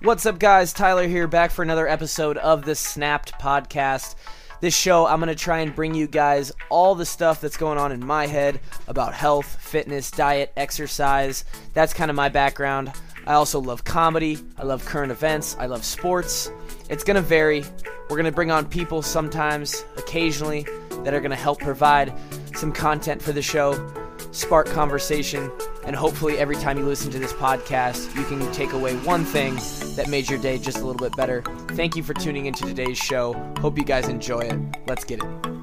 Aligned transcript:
What's 0.00 0.26
up, 0.26 0.38
guys? 0.38 0.72
Tyler 0.72 1.08
here, 1.08 1.26
back 1.26 1.50
for 1.50 1.64
another 1.64 1.88
episode 1.88 2.38
of 2.38 2.64
the 2.64 2.76
Snapped 2.76 3.32
Podcast. 3.40 4.14
This 4.60 4.72
show, 4.72 5.06
I'm 5.06 5.18
going 5.18 5.26
to 5.26 5.34
try 5.34 5.58
and 5.58 5.74
bring 5.74 5.92
you 5.92 6.06
guys 6.06 6.52
all 6.70 6.94
the 6.94 7.04
stuff 7.04 7.40
that's 7.40 7.56
going 7.56 7.78
on 7.78 7.90
in 7.90 8.06
my 8.06 8.28
head 8.28 8.60
about 8.86 9.12
health, 9.12 9.56
fitness, 9.60 10.12
diet, 10.12 10.52
exercise. 10.56 11.44
That's 11.74 11.92
kind 11.92 12.12
of 12.12 12.16
my 12.16 12.28
background. 12.28 12.92
I 13.26 13.34
also 13.34 13.60
love 13.60 13.82
comedy, 13.82 14.38
I 14.56 14.62
love 14.62 14.84
current 14.84 15.10
events, 15.10 15.56
I 15.58 15.66
love 15.66 15.84
sports. 15.84 16.48
It's 16.88 17.02
going 17.02 17.16
to 17.16 17.20
vary. 17.20 17.64
We're 18.08 18.16
going 18.16 18.24
to 18.24 18.30
bring 18.30 18.52
on 18.52 18.66
people 18.66 19.02
sometimes, 19.02 19.84
occasionally, 19.96 20.64
that 21.02 21.12
are 21.12 21.20
going 21.20 21.32
to 21.32 21.36
help 21.36 21.58
provide 21.58 22.16
some 22.54 22.70
content 22.70 23.20
for 23.20 23.32
the 23.32 23.42
show, 23.42 23.72
spark 24.30 24.66
conversation, 24.66 25.50
and 25.84 25.96
hopefully 25.96 26.38
every 26.38 26.56
time 26.56 26.78
you 26.78 26.84
listen 26.84 27.10
to 27.12 27.18
this 27.18 27.32
podcast, 27.32 28.14
you 28.16 28.24
can 28.24 28.50
take 28.52 28.72
away 28.72 28.96
one 28.98 29.24
thing 29.24 29.54
that 29.96 30.08
made 30.08 30.28
your 30.28 30.38
day 30.38 30.58
just 30.58 30.78
a 30.78 30.84
little 30.84 30.94
bit 30.94 31.16
better. 31.16 31.42
Thank 31.70 31.96
you 31.96 32.02
for 32.02 32.14
tuning 32.14 32.46
into 32.46 32.64
today's 32.64 32.98
show. 32.98 33.32
Hope 33.58 33.78
you 33.78 33.84
guys 33.84 34.08
enjoy 34.08 34.40
it. 34.40 34.58
Let's 34.86 35.04
get 35.04 35.22
it. 35.22 35.57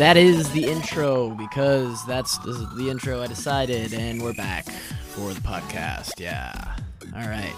That 0.00 0.16
is 0.16 0.50
the 0.52 0.64
intro 0.64 1.28
because 1.28 2.06
that's 2.06 2.38
the, 2.38 2.88
intro 2.88 3.20
I 3.20 3.26
decided, 3.26 3.92
and 3.92 4.22
we're 4.22 4.32
back 4.32 4.66
for 5.10 5.34
the 5.34 5.42
podcast. 5.42 6.18
Yeah. 6.18 6.74
All 7.14 7.28
right. 7.28 7.52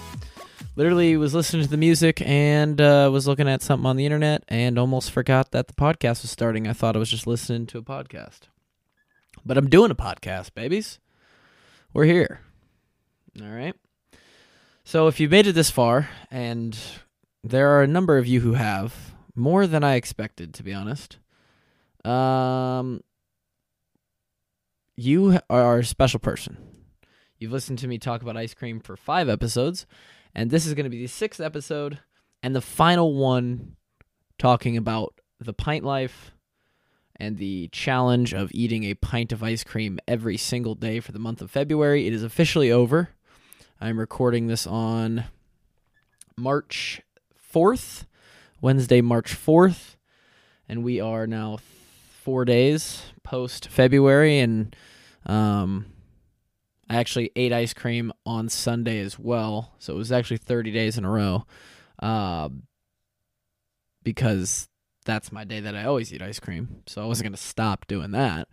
Literally 0.75 1.17
was 1.17 1.37
listening 1.37 1.63
to 1.63 1.71
the 1.71 1.77
music 1.77 2.21
and 2.21 2.81
uh, 2.81 3.09
was 3.13 3.29
looking 3.29 3.49
at 3.49 3.63
something 3.63 3.87
on 3.87 3.95
the 3.95 4.05
internet 4.05 4.43
and 4.49 4.77
almost 4.77 5.13
forgot 5.13 5.53
that 5.53 5.69
the 5.69 5.75
podcast 5.75 6.23
was 6.23 6.33
starting. 6.33 6.67
I 6.67 6.73
thought 6.73 6.97
I 6.97 6.99
was 6.99 7.11
just 7.11 7.29
listening 7.29 7.65
to 7.69 7.79
a 7.79 7.83
podcast. 7.83 8.49
But 9.47 9.57
I'm 9.57 9.71
doing 9.71 9.93
a 9.93 9.95
podcast, 9.95 10.53
babies. 10.53 10.99
We're 11.95 12.07
here. 12.07 12.41
All 13.41 13.51
right. 13.51 13.77
So 14.83 15.07
if 15.07 15.21
you've 15.21 15.31
made 15.31 15.47
it 15.47 15.53
this 15.53 15.71
far, 15.71 16.09
and 16.29 16.77
there 17.45 17.69
are 17.69 17.85
a 17.85 17.87
number 17.87 18.19
of 18.19 18.27
you 18.27 18.41
who 18.41 18.55
have, 18.55 19.15
more 19.37 19.69
than 19.69 19.85
I 19.85 19.95
expected, 19.95 20.53
to 20.55 20.65
be 20.65 20.75
honest. 20.75 21.19
Um, 22.05 23.03
you 24.97 25.39
are 25.49 25.79
a 25.79 25.85
special 25.85 26.21
person. 26.21 26.57
You've 27.39 27.53
listened 27.53 27.79
to 27.81 27.89
me 27.89 27.99
talk 27.99 28.23
about 28.23 28.37
ice 28.37 28.55
cream 28.55 28.81
for 28.81 28.97
five 28.97 29.29
episodes, 29.29 29.87
and 30.35 30.51
this 30.51 30.67
is 30.67 30.75
going 30.75 30.85
to 30.85 30.91
be 30.91 31.03
the 31.03 31.09
sixth 31.09 31.41
episode 31.41 31.99
and 32.43 32.55
the 32.55 32.61
final 32.61 33.15
one 33.15 33.77
talking 34.39 34.77
about 34.77 35.15
the 35.41 35.53
pint 35.53 35.85
life 35.85 36.33
and 37.17 37.39
the 37.39 37.69
challenge 37.69 38.33
of 38.33 38.51
eating 38.53 38.85
a 38.85 38.95
pint 38.95 39.33
of 39.33 39.43
ice 39.43 39.65
cream 39.65 39.99
every 40.09 40.37
single 40.37 40.75
day 40.75 41.01
for 41.01 41.13
the 41.13 41.19
month 41.19 41.41
of 41.41 41.51
February. 41.51 42.07
It 42.07 42.13
is 42.13 42.23
officially 42.23 42.71
over. 42.71 43.11
I'm 43.81 43.99
recording 43.99 44.47
this 44.47 44.67
on 44.67 45.25
March 46.37 47.03
4th, 47.53 48.07
Wednesday, 48.61 49.01
March 49.01 49.35
4th, 49.35 49.97
and 50.69 50.85
we 50.85 51.01
are 51.01 51.27
now 51.27 51.59
four 52.23 52.45
days 52.45 53.03
post 53.25 53.69
February, 53.69 54.39
and 54.39 54.75
um, 55.27 55.87
I 56.89 56.97
actually 56.97 57.31
ate 57.35 57.53
ice 57.53 57.75
cream 57.75 58.13
on 58.25 58.49
Sunday 58.49 59.01
as 59.01 59.19
well. 59.19 59.75
So 59.79 59.95
it 59.95 59.97
was 59.97 60.13
actually 60.13 60.37
30 60.39 60.71
days 60.71 60.97
in 60.97 61.05
a 61.05 61.11
row, 61.11 61.47
uh, 62.01 62.49
because 64.03 64.69
that's 65.05 65.33
my 65.33 65.45
day 65.45 65.61
that 65.61 65.75
I 65.75 65.85
always 65.85 66.13
eat 66.13 66.23
ice 66.23 66.39
cream. 66.39 66.83
So 66.87 67.03
I 67.03 67.07
wasn't 67.07 67.27
gonna 67.27 67.37
stop 67.37 67.87
doing 67.87 68.13
that. 68.13 68.49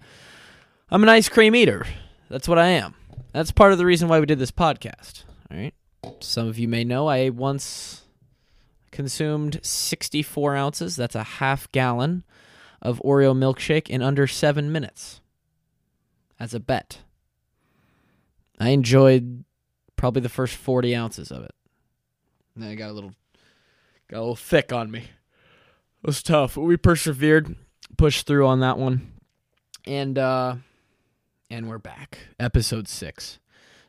I'm 0.89 1.03
an 1.03 1.09
ice 1.09 1.29
cream 1.29 1.55
eater. 1.55 1.85
That's 2.29 2.47
what 2.47 2.57
I 2.57 2.67
am. 2.67 2.95
That's 3.33 3.51
part 3.51 3.71
of 3.71 3.77
the 3.77 3.85
reason 3.85 4.07
why 4.07 4.19
we 4.19 4.25
did 4.25 4.39
this 4.39 4.51
podcast. 4.51 5.23
All 5.51 5.57
right. 5.57 5.73
Some 6.19 6.47
of 6.47 6.57
you 6.57 6.67
may 6.67 6.83
know 6.83 7.07
I 7.07 7.29
once 7.29 8.03
consumed 8.91 9.59
64 9.61 10.55
ounces. 10.55 10.95
That's 10.95 11.15
a 11.15 11.23
half 11.23 11.71
gallon 11.71 12.23
of 12.81 13.01
Oreo 13.03 13.35
milkshake 13.35 13.89
in 13.89 14.01
under 14.01 14.27
seven 14.27 14.71
minutes 14.71 15.21
as 16.39 16.53
a 16.53 16.59
bet. 16.59 16.99
I 18.59 18.69
enjoyed 18.69 19.43
probably 19.95 20.21
the 20.21 20.29
first 20.29 20.55
40 20.55 20.95
ounces 20.95 21.31
of 21.31 21.43
it. 21.43 21.53
And 22.55 22.63
then 22.63 22.71
I 22.71 22.75
got 22.75 22.89
a 22.89 22.93
little 22.93 23.13
got 24.09 24.17
a 24.17 24.21
little 24.21 24.35
thick 24.35 24.73
on 24.73 24.91
me. 24.91 24.99
It 24.99 26.07
was 26.07 26.23
tough. 26.23 26.55
But 26.55 26.61
we 26.61 26.77
persevered, 26.77 27.55
pushed 27.97 28.25
through 28.25 28.47
on 28.47 28.61
that 28.61 28.77
one. 28.77 29.11
And 29.85 30.17
uh 30.17 30.55
and 31.49 31.67
we're 31.67 31.77
back. 31.79 32.19
Episode 32.39 32.87
6. 32.87 33.39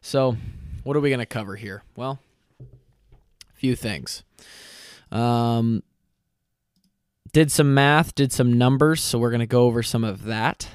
So, 0.00 0.36
what 0.82 0.96
are 0.96 1.00
we 1.00 1.10
going 1.10 1.18
to 1.18 1.26
cover 1.26 1.56
here? 1.56 1.82
Well, 1.94 2.20
a 2.60 3.54
few 3.54 3.76
things. 3.76 4.22
Um 5.12 5.82
did 7.32 7.52
some 7.52 7.74
math, 7.74 8.14
did 8.14 8.32
some 8.32 8.58
numbers, 8.58 9.02
so 9.02 9.18
we're 9.18 9.30
going 9.30 9.40
to 9.40 9.46
go 9.46 9.64
over 9.64 9.82
some 9.82 10.04
of 10.04 10.24
that. 10.24 10.68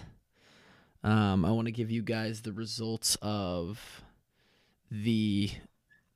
Um, 1.04 1.46
I 1.46 1.52
want 1.52 1.68
to 1.68 1.72
give 1.72 1.92
you 1.92 2.02
guys 2.02 2.42
the 2.42 2.54
results 2.54 3.18
of 3.22 4.02
the, 4.90 5.52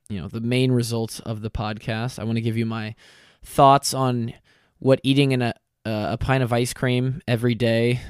you 0.08 0.20
know, 0.20 0.28
the 0.28 0.40
main 0.40 0.72
results 0.72 1.20
of 1.20 1.42
the 1.42 1.50
podcast. 1.50 2.18
I 2.18 2.24
want 2.24 2.36
to 2.36 2.42
give 2.42 2.56
you 2.56 2.66
my 2.66 2.94
thoughts 3.42 3.94
on 3.94 4.32
what 4.78 5.00
eating 5.02 5.32
in 5.32 5.42
a 5.42 5.54
a 5.84 6.18
pint 6.18 6.42
of 6.42 6.52
ice 6.52 6.72
cream 6.72 7.22
every 7.26 7.54
day 7.54 8.00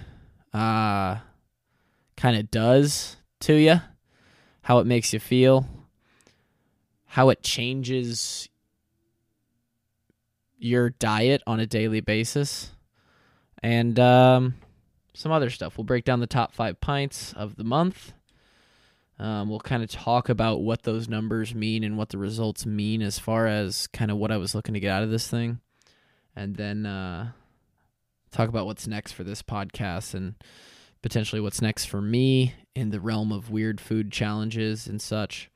uh, 0.53 1.17
kind 2.17 2.37
of 2.37 2.51
does 2.51 3.17
to 3.41 3.55
you, 3.55 3.81
how 4.63 4.81
it 4.81 4.87
makes 4.87 5.13
you 5.13 5.21
feel, 5.21 5.67
how 7.07 7.29
it 7.29 7.43
changes 7.43 8.50
your 10.61 10.91
diet 10.91 11.43
on 11.47 11.61
a 11.61 11.67
daily 11.67 12.01
basis, 12.01 12.71
and 13.63 13.99
um, 13.99 14.55
some 15.15 15.33
other 15.33 15.51
stuff. 15.51 15.77
We'll 15.77 15.85
break 15.85 16.05
down 16.05 16.21
the 16.21 16.27
top 16.27 16.53
five 16.55 16.81
pints 16.81 17.33
of 17.33 17.57
the 17.57 17.65
month. 17.65 18.13
Um, 19.19 19.51
we'll 19.51 19.61
kind 19.61 19.83
of 19.83 19.91
talk 19.91 20.31
about 20.31 20.63
what 20.63 20.85
those 20.85 21.09
numbers 21.09 21.55
mean 21.55 21.85
and 21.85 21.99
what 21.99 22.09
the 22.09 22.17
results 22.17 22.65
mean 22.65 23.03
as 23.03 23.19
far 23.19 23.47
as 23.47 23.87
kind 23.89 24.11
of 24.11 24.17
what 24.17 24.33
I 24.33 24.39
was 24.39 24.55
looking 24.55 24.73
to 24.73 24.81
get 24.81 24.93
out 24.93 25.03
of 25.03 25.11
this 25.11 25.29
thing. 25.29 25.61
And 26.35 26.57
then 26.57 26.87
uh, 26.87 27.33
talk 28.31 28.49
about 28.49 28.65
what's 28.65 28.87
next 28.87 29.13
for 29.13 29.23
this 29.23 29.43
podcast 29.43 30.15
and 30.15 30.37
potentially 31.03 31.41
what's 31.41 31.61
next 31.61 31.85
for 31.85 32.01
me 32.01 32.55
in 32.75 32.91
the 32.91 33.01
realm 33.01 33.31
of 33.31 33.51
weird 33.51 33.79
food 33.79 34.11
challenges 34.11 34.87
and 34.87 35.03
such. 35.03 35.51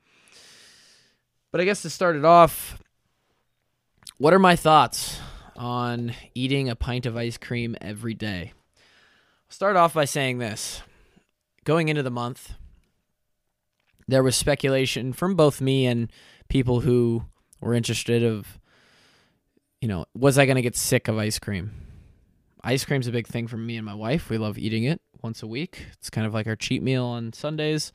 But 1.51 1.61
I 1.61 1.63
guess 1.63 1.81
to 1.83 1.89
start 1.89 2.15
it 2.15 2.25
off, 2.25 2.77
what 4.17 4.33
are 4.33 4.39
my 4.39 4.55
thoughts 4.55 5.19
on 5.55 6.13
eating 6.33 6.69
a 6.69 6.75
pint 6.75 7.05
of 7.05 7.17
ice 7.17 7.37
cream 7.37 7.75
every 7.81 8.13
day? 8.13 8.53
I'll 8.75 8.81
start 9.49 9.75
off 9.75 9.93
by 9.93 10.05
saying 10.05 10.37
this. 10.37 10.81
Going 11.63 11.89
into 11.89 12.03
the 12.03 12.11
month, 12.11 12.53
there 14.07 14.23
was 14.23 14.35
speculation 14.35 15.13
from 15.13 15.35
both 15.35 15.61
me 15.61 15.85
and 15.85 16.11
people 16.47 16.81
who 16.81 17.25
were 17.59 17.73
interested 17.73 18.23
of 18.23 18.59
you 19.81 19.87
know, 19.87 20.05
was 20.15 20.39
I 20.39 20.47
going 20.47 20.55
to 20.55 20.63
get 20.63 20.75
sick 20.75 21.07
of 21.07 21.17
ice 21.19 21.37
cream? 21.37 21.71
Ice 22.63 22.85
cream's 22.85 23.05
a 23.05 23.11
big 23.11 23.27
thing 23.27 23.45
for 23.45 23.57
me 23.57 23.77
and 23.77 23.85
my 23.85 23.93
wife. 23.93 24.31
We 24.31 24.39
love 24.39 24.57
eating 24.57 24.83
it 24.83 24.99
once 25.21 25.43
a 25.43 25.47
week. 25.47 25.85
It's 25.93 26.09
kind 26.09 26.25
of 26.25 26.33
like 26.33 26.47
our 26.47 26.55
cheat 26.55 26.81
meal 26.81 27.05
on 27.05 27.33
Sundays. 27.33 27.93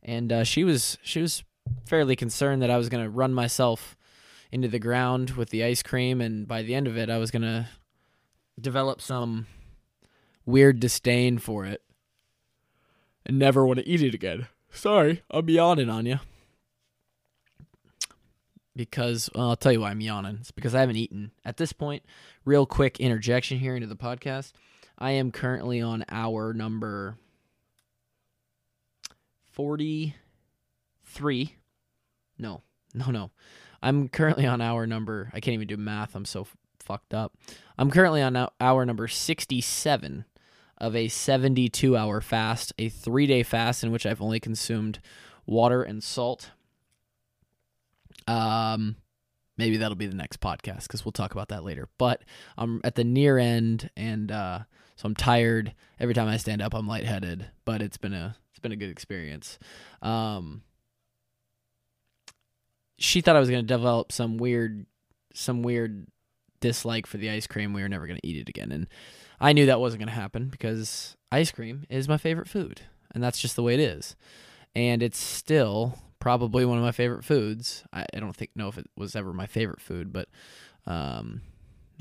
And 0.00 0.32
uh, 0.32 0.44
she 0.44 0.62
was 0.62 0.96
she 1.02 1.20
was 1.20 1.42
fairly 1.86 2.14
concerned 2.14 2.62
that 2.62 2.70
I 2.70 2.76
was 2.76 2.88
going 2.88 3.02
to 3.02 3.10
run 3.10 3.34
myself 3.34 3.96
into 4.54 4.68
the 4.68 4.78
ground 4.78 5.32
with 5.32 5.50
the 5.50 5.64
ice 5.64 5.82
cream, 5.82 6.20
and 6.20 6.46
by 6.46 6.62
the 6.62 6.76
end 6.76 6.86
of 6.86 6.96
it, 6.96 7.10
I 7.10 7.18
was 7.18 7.32
gonna 7.32 7.68
develop 8.58 9.00
some 9.00 9.48
weird 10.46 10.78
disdain 10.78 11.38
for 11.38 11.64
it 11.64 11.82
and 13.26 13.36
never 13.36 13.66
want 13.66 13.80
to 13.80 13.88
eat 13.88 14.00
it 14.00 14.14
again. 14.14 14.46
Sorry, 14.70 15.24
I'm 15.28 15.48
yawning 15.48 15.90
on 15.90 16.06
you. 16.06 16.20
Because 18.76 19.28
well, 19.34 19.50
I'll 19.50 19.56
tell 19.56 19.72
you 19.72 19.80
why 19.80 19.90
I'm 19.90 20.00
yawning. 20.00 20.38
It's 20.40 20.52
because 20.52 20.72
I 20.72 20.80
haven't 20.80 20.98
eaten. 20.98 21.32
At 21.44 21.56
this 21.56 21.72
point, 21.72 22.04
real 22.44 22.64
quick 22.64 23.00
interjection 23.00 23.58
here 23.58 23.74
into 23.74 23.88
the 23.88 23.96
podcast. 23.96 24.52
I 24.96 25.10
am 25.12 25.32
currently 25.32 25.80
on 25.80 26.04
hour 26.08 26.52
number 26.52 27.16
43. 29.50 31.56
No, 32.38 32.62
no, 32.94 33.10
no. 33.10 33.32
I'm 33.84 34.08
currently 34.08 34.46
on 34.46 34.62
hour 34.62 34.86
number. 34.86 35.30
I 35.34 35.40
can't 35.40 35.52
even 35.54 35.68
do 35.68 35.76
math. 35.76 36.14
I'm 36.14 36.24
so 36.24 36.40
f- 36.40 36.56
fucked 36.78 37.12
up. 37.12 37.34
I'm 37.76 37.90
currently 37.90 38.22
on 38.22 38.48
hour 38.58 38.86
number 38.86 39.06
67 39.08 40.24
of 40.78 40.96
a 40.96 41.08
72 41.08 41.94
hour 41.94 42.22
fast, 42.22 42.72
a 42.78 42.88
three 42.88 43.26
day 43.26 43.42
fast 43.42 43.84
in 43.84 43.92
which 43.92 44.06
I've 44.06 44.22
only 44.22 44.40
consumed 44.40 45.00
water 45.44 45.82
and 45.82 46.02
salt. 46.02 46.52
Um, 48.26 48.96
maybe 49.58 49.76
that'll 49.76 49.96
be 49.96 50.06
the 50.06 50.16
next 50.16 50.40
podcast 50.40 50.84
because 50.84 51.04
we'll 51.04 51.12
talk 51.12 51.32
about 51.32 51.48
that 51.48 51.62
later. 51.62 51.90
But 51.98 52.22
I'm 52.56 52.80
at 52.84 52.94
the 52.94 53.04
near 53.04 53.36
end, 53.36 53.90
and 53.98 54.32
uh, 54.32 54.60
so 54.96 55.06
I'm 55.06 55.14
tired. 55.14 55.74
Every 56.00 56.14
time 56.14 56.28
I 56.28 56.38
stand 56.38 56.62
up, 56.62 56.72
I'm 56.72 56.88
lightheaded. 56.88 57.50
But 57.66 57.82
it's 57.82 57.98
been 57.98 58.14
a 58.14 58.36
it's 58.50 58.60
been 58.60 58.72
a 58.72 58.76
good 58.76 58.90
experience. 58.90 59.58
Um, 60.00 60.62
she 62.98 63.20
thought 63.20 63.36
I 63.36 63.40
was 63.40 63.50
gonna 63.50 63.62
develop 63.62 64.12
some 64.12 64.36
weird 64.36 64.86
some 65.34 65.62
weird 65.62 66.06
dislike 66.60 67.06
for 67.06 67.16
the 67.18 67.30
ice 67.30 67.46
cream. 67.46 67.72
We 67.72 67.82
were 67.82 67.88
never 67.88 68.06
gonna 68.06 68.20
eat 68.22 68.36
it 68.36 68.48
again, 68.48 68.72
and 68.72 68.86
I 69.40 69.52
knew 69.52 69.66
that 69.66 69.80
wasn't 69.80 70.00
gonna 70.00 70.12
happen 70.12 70.48
because 70.48 71.16
ice 71.32 71.50
cream 71.50 71.84
is 71.88 72.08
my 72.08 72.18
favorite 72.18 72.48
food, 72.48 72.82
and 73.14 73.22
that's 73.22 73.40
just 73.40 73.56
the 73.56 73.62
way 73.62 73.74
it 73.74 73.80
is. 73.80 74.16
And 74.76 75.02
it's 75.02 75.18
still 75.18 75.98
probably 76.18 76.64
one 76.64 76.78
of 76.78 76.84
my 76.84 76.90
favorite 76.90 77.24
foods. 77.24 77.84
I, 77.92 78.06
I 78.14 78.18
don't 78.18 78.34
think 78.34 78.50
know 78.56 78.68
if 78.68 78.78
it 78.78 78.88
was 78.96 79.14
ever 79.14 79.32
my 79.32 79.46
favorite 79.46 79.80
food, 79.80 80.12
but 80.12 80.28
um, 80.86 81.42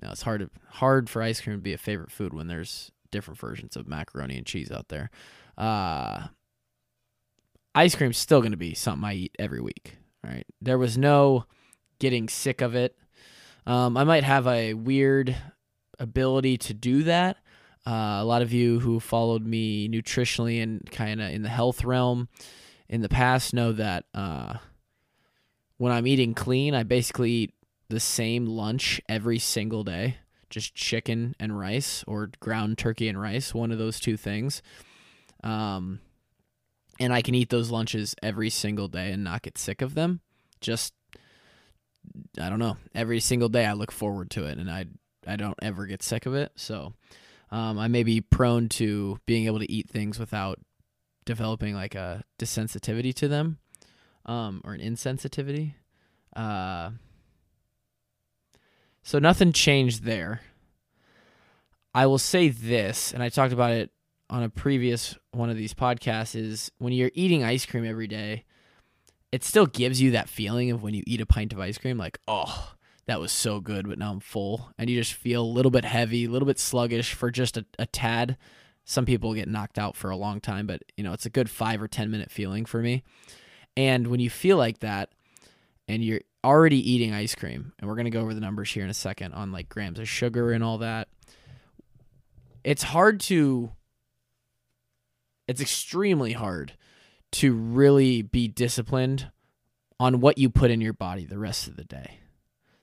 no, 0.02 0.12
it's 0.12 0.22
hard 0.22 0.42
to, 0.42 0.50
hard 0.70 1.10
for 1.10 1.22
ice 1.22 1.42
cream 1.42 1.58
to 1.58 1.62
be 1.62 1.74
a 1.74 1.78
favorite 1.78 2.12
food 2.12 2.34
when 2.34 2.48
there's 2.48 2.92
different 3.12 3.40
versions 3.40 3.76
of 3.76 3.88
macaroni 3.88 4.38
and 4.38 4.46
cheese 4.46 4.72
out 4.72 4.88
there. 4.88 5.12
Uh, 5.58 6.28
ice 7.76 7.96
cream's 7.96 8.18
still 8.18 8.40
going 8.40 8.52
to 8.52 8.58
be 8.58 8.74
something 8.74 9.04
I 9.04 9.14
eat 9.14 9.36
every 9.38 9.62
week. 9.62 9.98
Right? 10.24 10.46
There 10.62 10.78
was 10.78 10.98
no 10.98 11.46
getting 12.00 12.30
sick 12.30 12.62
of 12.62 12.76
it. 12.76 12.98
Um, 13.66 13.98
I 13.98 14.04
might 14.04 14.24
have 14.24 14.48
a 14.48 14.74
weird 14.74 15.36
ability 16.00 16.58
to 16.58 16.74
do 16.74 17.04
that. 17.04 17.38
Uh, 17.86 18.20
a 18.20 18.26
lot 18.26 18.42
of 18.42 18.54
you 18.54 18.80
who 18.80 19.00
followed 19.00 19.46
me 19.46 19.90
nutritionally 19.90 20.64
and 20.64 20.90
kind 20.92 21.22
of 21.22 21.32
in 21.32 21.44
the 21.44 21.50
health 21.50 21.84
realm 21.84 22.30
in 22.88 23.02
the 23.02 23.10
past 23.10 23.54
know 23.54 23.74
that 23.74 24.06
uh, 24.14 24.56
when 25.78 25.92
I'm 25.92 26.08
eating 26.08 26.34
clean, 26.34 26.74
I 26.74 26.84
basically 26.84 27.32
eat 27.32 27.54
the 27.90 28.00
same 28.00 28.46
lunch 28.46 29.02
every 29.10 29.40
single 29.40 29.84
day 29.84 30.18
just 30.54 30.76
chicken 30.76 31.36
and 31.40 31.58
rice 31.58 32.04
or 32.06 32.30
ground 32.40 32.78
turkey 32.78 33.10
and 33.10 33.20
rice, 33.20 33.56
one 33.56 33.72
of 33.72 33.80
those 33.80 34.00
two 34.00 34.16
things. 34.16 34.62
Um, 35.44 36.00
and 37.00 37.14
I 37.14 37.22
can 37.22 37.36
eat 37.36 37.50
those 37.50 37.72
lunches 37.72 38.16
every 38.22 38.50
single 38.50 38.88
day 38.88 39.12
and 39.12 39.24
not 39.24 39.42
get 39.42 39.58
sick 39.58 39.82
of 39.82 39.96
them. 39.96 40.22
Just 40.62 40.94
I 42.40 42.50
don't 42.50 42.60
know. 42.60 42.78
Every 42.94 43.20
single 43.20 43.50
day 43.50 43.66
I 43.66 43.74
look 43.74 43.92
forward 43.92 44.30
to 44.32 44.46
it 44.46 44.58
and 44.58 44.70
I 44.70 44.86
I 45.26 45.36
don't 45.36 45.58
ever 45.62 45.86
get 45.86 46.04
sick 46.04 46.26
of 46.26 46.36
it. 46.36 46.52
So 46.56 46.94
um, 47.52 47.80
I 47.80 47.88
may 47.88 48.04
be 48.04 48.22
prone 48.22 48.70
to 48.70 49.20
being 49.26 49.46
able 49.46 49.60
to 49.60 49.72
eat 49.72 49.90
things 49.90 50.20
without 50.20 50.60
developing 51.26 51.76
like 51.76 51.96
a 51.96 52.24
desensitivity 52.40 53.14
to 53.16 53.28
them 53.28 53.60
um, 54.26 54.62
or 54.64 54.74
an 54.74 54.82
insensitivity. 54.82 55.76
Uh, 56.36 56.92
so 59.04 59.20
nothing 59.20 59.52
changed 59.52 60.04
there. 60.04 60.42
I 61.94 62.08
will 62.08 62.18
say 62.18 62.50
this, 62.50 63.14
and 63.14 63.22
I 63.22 63.30
talked 63.30 63.54
about 63.54 63.72
it 63.72 63.92
on 64.30 64.44
a 64.44 64.50
previous 64.50 65.18
one 65.32 65.50
of 65.50 65.58
these 65.58 65.74
podcasts 65.74 66.36
is 66.36 66.72
when 66.78 66.94
you're 66.94 67.12
eating 67.14 67.44
ice 67.44 67.66
cream 67.66 67.86
every 67.86 68.08
day, 68.08 68.46
it 69.32 69.44
still 69.44 69.66
gives 69.66 70.02
you 70.02 70.12
that 70.12 70.30
feeling 70.30 70.72
of 70.72 70.84
when 70.84 70.94
you 70.94 71.04
eat 71.06 71.22
a 71.22 71.26
pint 71.26 71.54
of 71.54 71.60
ice 71.60 71.78
cream, 71.78 71.98
like, 71.98 72.20
oh, 72.28 72.74
that 73.06 73.20
was 73.20 73.32
so 73.32 73.60
good, 73.60 73.88
but 73.88 73.98
now 73.98 74.12
I'm 74.12 74.20
full. 74.20 74.72
And 74.78 74.90
you 74.90 75.00
just 75.00 75.14
feel 75.14 75.42
a 75.42 75.46
little 75.46 75.72
bit 75.72 75.86
heavy, 75.86 76.26
a 76.26 76.30
little 76.30 76.46
bit 76.46 76.60
sluggish 76.60 77.14
for 77.14 77.32
just 77.32 77.58
a, 77.58 77.66
a 77.78 77.86
tad. 77.86 78.38
Some 78.86 79.06
people 79.06 79.34
get 79.34 79.48
knocked 79.48 79.80
out 79.80 79.96
for 79.96 80.10
a 80.10 80.16
long 80.16 80.40
time, 80.40 80.68
but 80.68 80.82
you 80.98 81.04
know, 81.04 81.14
it's 81.14 81.26
a 81.26 81.30
good 81.30 81.50
five 81.50 81.82
or 81.82 81.88
10 81.88 82.12
minute 82.12 82.32
feeling 82.32 82.66
for 82.66 82.82
me. 82.82 83.04
And 83.76 84.08
when 84.08 84.20
you 84.20 84.30
feel 84.30 84.58
like 84.58 84.80
that 84.80 85.10
and 85.88 86.04
you're 86.04 86.22
already 86.44 86.78
eating 86.92 87.14
ice 87.14 87.36
cream, 87.36 87.74
and 87.80 87.90
we're 87.90 87.96
going 87.96 88.06
to 88.06 88.12
go 88.12 88.22
over 88.22 88.34
the 88.34 88.42
numbers 88.42 88.72
here 88.72 88.84
in 88.84 88.90
a 88.90 88.94
second 88.94 89.34
on 89.34 89.52
like 89.52 89.70
grams 89.70 90.00
of 90.00 90.08
sugar 90.08 90.52
and 90.52 90.64
all 90.64 90.78
that, 90.78 91.08
it's 92.64 92.84
hard 92.84 93.20
to 93.22 93.72
it's 95.48 95.62
extremely 95.62 96.34
hard 96.34 96.74
to 97.34 97.54
really 97.54 98.22
be 98.22 98.48
disciplined 98.48 99.32
on 100.00 100.20
what 100.20 100.38
you 100.38 100.50
put 100.50 100.72
in 100.72 100.82
your 100.82 100.94
body 100.94 101.26
the 101.26 101.40
rest 101.40 101.68
of 101.68 101.76
the 101.76 101.84
day. 101.84 102.20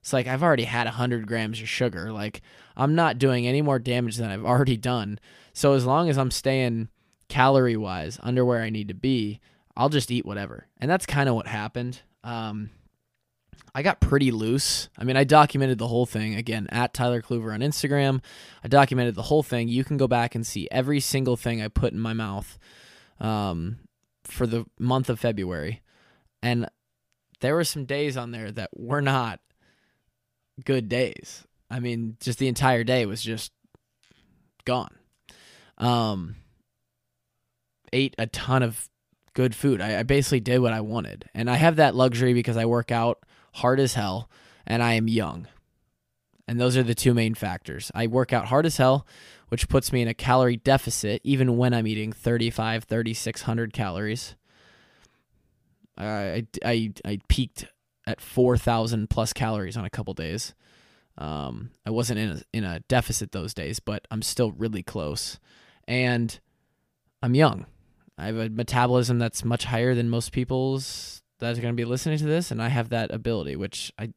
It's 0.00 0.12
like 0.12 0.26
I've 0.26 0.42
already 0.42 0.64
had 0.64 0.86
100 0.86 1.26
grams 1.26 1.60
of 1.60 1.68
sugar. 1.68 2.12
Like 2.12 2.40
I'm 2.76 2.94
not 2.94 3.18
doing 3.18 3.46
any 3.46 3.62
more 3.62 3.78
damage 3.78 4.16
than 4.16 4.30
I've 4.30 4.44
already 4.44 4.76
done. 4.76 5.20
So 5.52 5.74
as 5.74 5.84
long 5.84 6.08
as 6.08 6.16
I'm 6.18 6.30
staying 6.30 6.88
calorie 7.28 7.76
wise 7.76 8.18
under 8.22 8.44
where 8.44 8.62
I 8.62 8.70
need 8.70 8.88
to 8.88 8.94
be, 8.94 9.40
I'll 9.76 9.88
just 9.88 10.10
eat 10.10 10.26
whatever. 10.26 10.66
And 10.78 10.90
that's 10.90 11.06
kind 11.06 11.28
of 11.28 11.34
what 11.34 11.46
happened. 11.46 12.00
Um, 12.24 12.70
I 13.74 13.82
got 13.82 14.00
pretty 14.00 14.30
loose. 14.30 14.88
I 14.98 15.04
mean, 15.04 15.16
I 15.16 15.24
documented 15.24 15.78
the 15.78 15.86
whole 15.86 16.06
thing 16.06 16.34
again 16.34 16.66
at 16.70 16.92
Tyler 16.92 17.22
Kluver 17.22 17.54
on 17.54 17.60
Instagram. 17.60 18.20
I 18.64 18.68
documented 18.68 19.14
the 19.14 19.22
whole 19.22 19.42
thing. 19.42 19.68
You 19.68 19.84
can 19.84 19.96
go 19.96 20.08
back 20.08 20.34
and 20.34 20.46
see 20.46 20.68
every 20.70 21.00
single 21.00 21.36
thing 21.36 21.62
I 21.62 21.68
put 21.68 21.92
in 21.92 22.00
my 22.00 22.12
mouth 22.12 22.58
um, 23.20 23.78
for 24.24 24.46
the 24.46 24.66
month 24.78 25.08
of 25.08 25.20
February. 25.20 25.82
And 26.42 26.68
there 27.40 27.54
were 27.54 27.64
some 27.64 27.84
days 27.84 28.16
on 28.16 28.32
there 28.32 28.50
that 28.50 28.70
were 28.74 29.02
not 29.02 29.40
good 30.64 30.88
days. 30.88 31.44
I 31.70 31.80
mean, 31.80 32.16
just 32.20 32.38
the 32.38 32.48
entire 32.48 32.84
day 32.84 33.06
was 33.06 33.22
just 33.22 33.52
gone. 34.64 34.96
Um, 35.78 36.36
ate 37.92 38.14
a 38.18 38.26
ton 38.26 38.62
of 38.62 38.88
good 39.34 39.54
food. 39.54 39.80
I, 39.80 40.00
I 40.00 40.02
basically 40.02 40.40
did 40.40 40.58
what 40.58 40.72
I 40.72 40.80
wanted. 40.80 41.26
And 41.34 41.48
I 41.48 41.56
have 41.56 41.76
that 41.76 41.94
luxury 41.94 42.34
because 42.34 42.56
I 42.56 42.66
work 42.66 42.90
out 42.90 43.24
hard 43.52 43.80
as 43.80 43.94
hell, 43.94 44.28
and 44.66 44.82
I 44.82 44.94
am 44.94 45.08
young. 45.08 45.46
And 46.46 46.60
those 46.60 46.76
are 46.76 46.82
the 46.82 46.94
two 46.94 47.14
main 47.14 47.34
factors. 47.34 47.90
I 47.94 48.06
work 48.06 48.32
out 48.32 48.46
hard 48.46 48.66
as 48.66 48.76
hell, 48.76 49.06
which 49.48 49.68
puts 49.68 49.92
me 49.92 50.02
in 50.02 50.08
a 50.08 50.14
calorie 50.14 50.56
deficit 50.56 51.20
even 51.22 51.56
when 51.56 51.72
I'm 51.72 51.86
eating 51.86 52.12
35, 52.12 52.84
3600 52.84 53.72
calories. 53.72 54.34
I, 55.96 56.46
I, 56.64 56.92
I 57.04 57.18
peaked 57.28 57.66
at 58.06 58.20
4,000 58.20 59.10
plus 59.10 59.32
calories 59.32 59.76
on 59.76 59.84
a 59.84 59.90
couple 59.90 60.14
days. 60.14 60.54
Um, 61.18 61.70
I 61.84 61.90
wasn't 61.90 62.18
in 62.18 62.30
a, 62.30 62.42
in 62.52 62.64
a 62.64 62.80
deficit 62.80 63.32
those 63.32 63.54
days, 63.54 63.78
but 63.78 64.06
I'm 64.10 64.22
still 64.22 64.52
really 64.52 64.82
close. 64.82 65.38
And 65.86 66.38
I'm 67.22 67.34
young. 67.34 67.66
I 68.16 68.26
have 68.26 68.36
a 68.36 68.48
metabolism 68.48 69.18
that's 69.18 69.44
much 69.44 69.64
higher 69.64 69.94
than 69.94 70.08
most 70.10 70.32
people's 70.32 71.22
that 71.40 71.58
are 71.58 71.60
going 71.60 71.74
to 71.74 71.80
be 71.80 71.84
listening 71.84 72.18
to 72.18 72.24
this, 72.24 72.50
and 72.50 72.62
I 72.62 72.68
have 72.68 72.90
that 72.90 73.12
ability, 73.12 73.56
which 73.56 73.92
I 73.98 74.12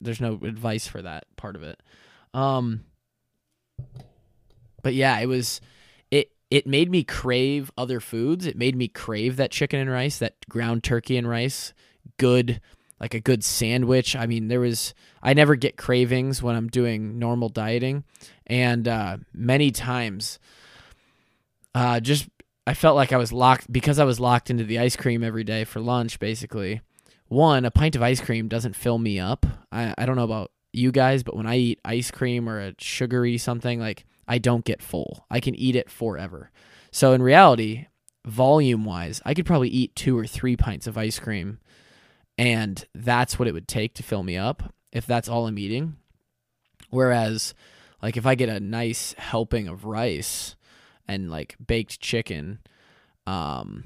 there's 0.00 0.20
no 0.20 0.34
advice 0.42 0.86
for 0.86 1.00
that 1.02 1.24
part 1.36 1.56
of 1.56 1.62
it. 1.62 1.80
Um, 2.32 2.84
but 4.82 4.94
yeah, 4.94 5.18
it 5.20 5.26
was 5.26 5.60
it 6.10 6.32
it 6.50 6.66
made 6.66 6.90
me 6.90 7.04
crave 7.04 7.70
other 7.76 8.00
foods. 8.00 8.46
It 8.46 8.56
made 8.56 8.76
me 8.76 8.88
crave 8.88 9.36
that 9.36 9.50
chicken 9.50 9.80
and 9.80 9.90
rice, 9.90 10.18
that 10.18 10.34
ground 10.48 10.84
turkey 10.84 11.16
and 11.16 11.28
rice, 11.28 11.72
good 12.18 12.60
like 13.00 13.14
a 13.14 13.20
good 13.20 13.44
sandwich. 13.44 14.16
I 14.16 14.26
mean, 14.26 14.48
there 14.48 14.60
was 14.60 14.94
I 15.22 15.34
never 15.34 15.56
get 15.56 15.76
cravings 15.76 16.42
when 16.42 16.56
I'm 16.56 16.68
doing 16.68 17.18
normal 17.18 17.48
dieting, 17.48 18.04
and 18.46 18.86
uh, 18.86 19.18
many 19.32 19.70
times, 19.70 20.38
uh, 21.74 22.00
just 22.00 22.28
I 22.66 22.74
felt 22.74 22.96
like 22.96 23.12
I 23.12 23.18
was 23.18 23.32
locked 23.32 23.70
because 23.72 23.98
I 23.98 24.04
was 24.04 24.20
locked 24.20 24.50
into 24.50 24.64
the 24.64 24.78
ice 24.78 24.96
cream 24.96 25.22
every 25.22 25.44
day 25.44 25.64
for 25.64 25.80
lunch, 25.80 26.18
basically. 26.18 26.80
One, 27.28 27.64
a 27.64 27.70
pint 27.70 27.96
of 27.96 28.02
ice 28.02 28.20
cream 28.20 28.48
doesn't 28.48 28.76
fill 28.76 28.98
me 28.98 29.18
up. 29.18 29.44
I, 29.70 29.94
I 29.98 30.06
don't 30.06 30.16
know 30.16 30.24
about 30.24 30.50
you 30.72 30.90
guys, 30.90 31.22
but 31.22 31.36
when 31.36 31.46
I 31.46 31.56
eat 31.56 31.80
ice 31.84 32.10
cream 32.10 32.48
or 32.48 32.60
a 32.60 32.74
sugary 32.78 33.38
something, 33.38 33.80
like 33.80 34.04
I 34.26 34.38
don't 34.38 34.64
get 34.64 34.82
full. 34.82 35.26
I 35.30 35.40
can 35.40 35.54
eat 35.54 35.76
it 35.76 35.90
forever. 35.90 36.50
So 36.90 37.12
in 37.12 37.22
reality, 37.22 37.86
volume 38.24 38.84
wise, 38.84 39.20
I 39.24 39.34
could 39.34 39.46
probably 39.46 39.68
eat 39.68 39.94
two 39.94 40.18
or 40.18 40.26
three 40.26 40.56
pints 40.56 40.86
of 40.86 40.96
ice 40.96 41.18
cream, 41.18 41.58
and 42.38 42.84
that's 42.94 43.38
what 43.38 43.48
it 43.48 43.52
would 43.52 43.68
take 43.68 43.94
to 43.94 44.02
fill 44.02 44.22
me 44.22 44.36
up 44.36 44.72
if 44.92 45.06
that's 45.06 45.28
all 45.28 45.46
I'm 45.46 45.58
eating. 45.58 45.96
Whereas, 46.90 47.54
like 48.02 48.16
if 48.16 48.26
I 48.26 48.34
get 48.34 48.48
a 48.48 48.60
nice 48.60 49.14
helping 49.18 49.68
of 49.68 49.84
rice, 49.84 50.56
and 51.06 51.30
like 51.30 51.56
baked 51.64 52.00
chicken, 52.00 52.60
um, 53.26 53.84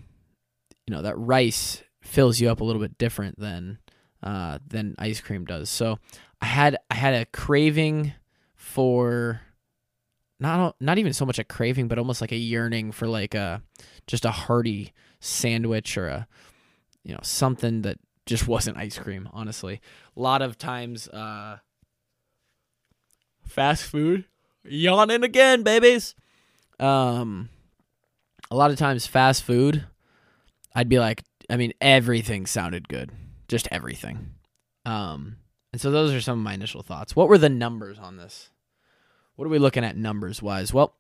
you 0.86 0.94
know, 0.94 1.02
that 1.02 1.18
rice 1.18 1.82
fills 2.00 2.40
you 2.40 2.50
up 2.50 2.60
a 2.60 2.64
little 2.64 2.80
bit 2.80 2.98
different 2.98 3.38
than 3.38 3.78
uh, 4.22 4.58
than 4.66 4.94
ice 4.98 5.20
cream 5.20 5.44
does. 5.44 5.68
So 5.68 5.98
I 6.40 6.46
had 6.46 6.78
I 6.90 6.94
had 6.94 7.14
a 7.14 7.26
craving 7.26 8.12
for 8.54 9.42
not 10.40 10.76
not 10.80 10.98
even 10.98 11.12
so 11.12 11.26
much 11.26 11.38
a 11.38 11.44
craving, 11.44 11.88
but 11.88 11.98
almost 11.98 12.20
like 12.20 12.32
a 12.32 12.36
yearning 12.36 12.92
for 12.92 13.06
like 13.06 13.34
a 13.34 13.62
just 14.06 14.24
a 14.24 14.30
hearty 14.30 14.92
sandwich 15.20 15.98
or 15.98 16.08
a 16.08 16.28
you 17.04 17.12
know 17.12 17.20
something 17.22 17.82
that 17.82 17.98
just 18.26 18.48
wasn't 18.48 18.76
ice 18.76 18.98
cream. 18.98 19.28
Honestly, 19.32 19.80
a 20.16 20.20
lot 20.20 20.42
of 20.42 20.58
times, 20.58 21.08
uh, 21.08 21.58
fast 23.44 23.84
food. 23.84 24.24
Yawning 24.64 25.22
again, 25.22 25.62
babies 25.62 26.14
um, 26.80 27.48
a 28.50 28.56
lot 28.56 28.70
of 28.70 28.78
times 28.78 29.06
fast 29.06 29.42
food, 29.42 29.84
I'd 30.74 30.88
be 30.88 30.98
like, 30.98 31.22
I 31.50 31.56
mean, 31.56 31.72
everything 31.80 32.46
sounded 32.46 32.88
good. 32.88 33.10
Just 33.48 33.68
everything. 33.70 34.30
Um, 34.84 35.36
and 35.72 35.80
so 35.80 35.90
those 35.90 36.12
are 36.12 36.20
some 36.20 36.38
of 36.38 36.44
my 36.44 36.52
initial 36.54 36.82
thoughts. 36.82 37.16
What 37.16 37.28
were 37.28 37.38
the 37.38 37.48
numbers 37.48 37.98
on 37.98 38.16
this? 38.16 38.50
What 39.36 39.46
are 39.46 39.50
we 39.50 39.58
looking 39.58 39.84
at 39.84 39.96
numbers 39.96 40.42
wise? 40.42 40.74
Well, 40.74 40.94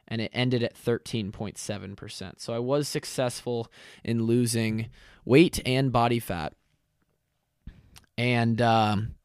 and 0.06 0.20
it 0.20 0.30
ended 0.32 0.62
at 0.62 0.74
13.7%. 0.74 2.40
So 2.40 2.54
I 2.54 2.60
was 2.60 2.86
successful 2.86 3.70
in 4.04 4.22
losing 4.22 4.88
weight 5.24 5.60
and 5.66 5.90
body 5.90 6.20
fat, 6.20 6.52
and 8.16 8.62
um, 8.62 9.16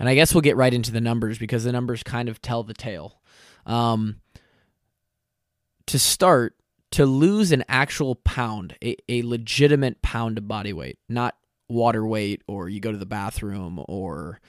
and 0.00 0.08
I 0.08 0.14
guess 0.14 0.34
we'll 0.34 0.40
get 0.40 0.56
right 0.56 0.72
into 0.72 0.90
the 0.90 1.00
numbers 1.00 1.38
because 1.38 1.64
the 1.64 1.72
numbers 1.72 2.02
kind 2.02 2.30
of 2.30 2.40
tell 2.40 2.62
the 2.62 2.72
tale. 2.72 3.20
Um, 3.66 4.22
to 5.86 5.98
start, 5.98 6.54
to 6.92 7.04
lose 7.04 7.52
an 7.52 7.64
actual 7.68 8.14
pound, 8.14 8.76
a, 8.82 8.96
a 9.10 9.22
legitimate 9.22 10.00
pound 10.00 10.38
of 10.38 10.48
body 10.48 10.72
weight, 10.72 10.98
not 11.06 11.36
water 11.68 12.04
weight 12.06 12.42
or 12.48 12.70
you 12.70 12.80
go 12.80 12.90
to 12.90 12.96
the 12.96 13.04
bathroom 13.04 13.84
or 13.88 14.40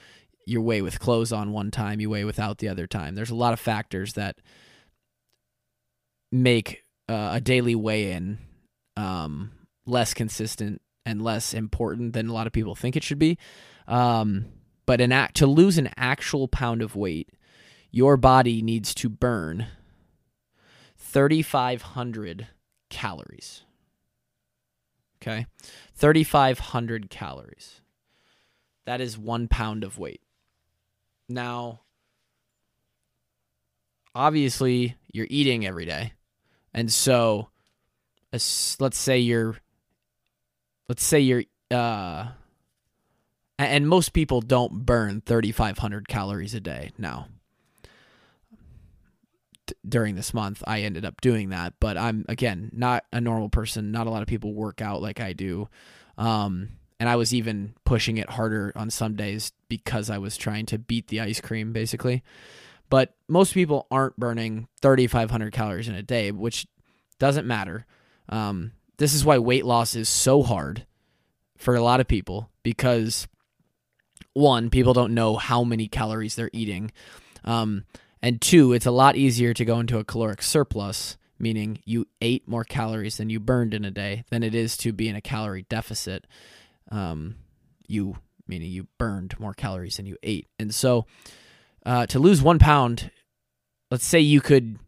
you 0.46 0.62
weigh 0.62 0.80
with 0.80 0.98
clothes 0.98 1.32
on 1.32 1.52
one 1.52 1.70
time, 1.70 2.00
you 2.00 2.08
weigh 2.08 2.24
without 2.24 2.56
the 2.56 2.68
other 2.68 2.86
time. 2.86 3.14
There's 3.14 3.30
a 3.30 3.34
lot 3.34 3.52
of 3.52 3.60
factors 3.60 4.14
that 4.14 4.38
make 6.32 6.82
uh, 7.10 7.32
a 7.34 7.40
daily 7.42 7.74
weigh 7.74 8.12
in 8.12 8.38
um, 8.96 9.52
less 9.84 10.14
consistent 10.14 10.80
and 11.04 11.20
less 11.20 11.52
important 11.52 12.14
than 12.14 12.28
a 12.28 12.32
lot 12.32 12.46
of 12.46 12.54
people 12.54 12.74
think 12.74 12.96
it 12.96 13.04
should 13.04 13.18
be. 13.18 13.36
Um, 13.86 14.46
but 14.86 15.00
an 15.00 15.12
act 15.12 15.36
to 15.36 15.46
lose 15.46 15.78
an 15.78 15.90
actual 15.96 16.48
pound 16.48 16.82
of 16.82 16.96
weight, 16.96 17.30
your 17.90 18.16
body 18.16 18.62
needs 18.62 18.94
to 18.94 19.08
burn 19.08 19.66
3,500 20.96 22.48
calories. 22.88 23.62
Okay. 25.20 25.46
3,500 25.94 27.10
calories. 27.10 27.80
That 28.86 29.00
is 29.00 29.16
one 29.16 29.46
pound 29.46 29.84
of 29.84 29.98
weight. 29.98 30.20
Now, 31.28 31.82
obviously, 34.14 34.96
you're 35.12 35.28
eating 35.30 35.64
every 35.64 35.84
day. 35.84 36.14
And 36.74 36.92
so, 36.92 37.50
let's 38.32 38.96
say 38.96 39.18
you're, 39.18 39.56
let's 40.88 41.04
say 41.04 41.20
you're, 41.20 41.44
uh, 41.70 42.28
and 43.64 43.88
most 43.88 44.12
people 44.12 44.40
don't 44.40 44.84
burn 44.86 45.22
3,500 45.24 46.08
calories 46.08 46.54
a 46.54 46.60
day 46.60 46.92
now 46.98 47.26
during 49.86 50.14
this 50.14 50.34
month 50.34 50.62
I 50.66 50.80
ended 50.80 51.04
up 51.04 51.20
doing 51.20 51.50
that. 51.50 51.74
But 51.80 51.96
I'm 51.96 52.24
again 52.28 52.70
not 52.72 53.04
a 53.12 53.20
normal 53.20 53.48
person. 53.48 53.92
Not 53.92 54.06
a 54.06 54.10
lot 54.10 54.22
of 54.22 54.28
people 54.28 54.54
work 54.54 54.80
out 54.80 55.02
like 55.02 55.20
I 55.20 55.32
do. 55.32 55.68
Um, 56.18 56.70
and 57.00 57.08
I 57.08 57.16
was 57.16 57.34
even 57.34 57.74
pushing 57.84 58.16
it 58.18 58.30
harder 58.30 58.72
on 58.76 58.90
some 58.90 59.16
days 59.16 59.52
because 59.68 60.10
I 60.10 60.18
was 60.18 60.36
trying 60.36 60.66
to 60.66 60.78
beat 60.78 61.08
the 61.08 61.20
ice 61.20 61.40
cream 61.40 61.72
basically. 61.72 62.22
But 62.90 63.14
most 63.26 63.54
people 63.54 63.86
aren't 63.90 64.18
burning 64.18 64.68
3,500 64.82 65.52
calories 65.52 65.88
in 65.88 65.94
a 65.94 66.02
day, 66.02 66.30
which 66.30 66.66
doesn't 67.18 67.46
matter. 67.46 67.86
Um, 68.28 68.72
this 68.98 69.14
is 69.14 69.24
why 69.24 69.38
weight 69.38 69.64
loss 69.64 69.94
is 69.94 70.08
so 70.08 70.42
hard 70.42 70.86
for 71.56 71.74
a 71.74 71.82
lot 71.82 72.00
of 72.00 72.08
people 72.08 72.50
because 72.62 73.26
one, 74.34 74.70
people 74.70 74.92
don't 74.92 75.14
know 75.14 75.36
how 75.36 75.64
many 75.64 75.88
calories 75.88 76.34
they're 76.34 76.50
eating. 76.52 76.92
Um, 77.44 77.84
and 78.20 78.40
two, 78.40 78.72
it's 78.72 78.86
a 78.86 78.90
lot 78.90 79.16
easier 79.16 79.52
to 79.54 79.64
go 79.64 79.80
into 79.80 79.98
a 79.98 80.04
caloric 80.04 80.42
surplus, 80.42 81.16
meaning 81.38 81.80
you 81.84 82.06
ate 82.20 82.46
more 82.46 82.64
calories 82.64 83.16
than 83.16 83.30
you 83.30 83.40
burned 83.40 83.74
in 83.74 83.84
a 83.84 83.90
day, 83.90 84.24
than 84.30 84.42
it 84.42 84.54
is 84.54 84.76
to 84.78 84.92
be 84.92 85.08
in 85.08 85.16
a 85.16 85.20
calorie 85.20 85.66
deficit. 85.68 86.26
Um, 86.90 87.36
you 87.88 88.16
meaning 88.46 88.70
you 88.70 88.86
burned 88.98 89.38
more 89.40 89.54
calories 89.54 89.96
than 89.96 90.06
you 90.06 90.16
ate. 90.22 90.46
And 90.58 90.74
so 90.74 91.06
uh, 91.86 92.06
to 92.06 92.18
lose 92.18 92.42
one 92.42 92.58
pound, 92.58 93.10
let's 93.90 94.04
say 94.04 94.20
you 94.20 94.40
could, 94.40 94.78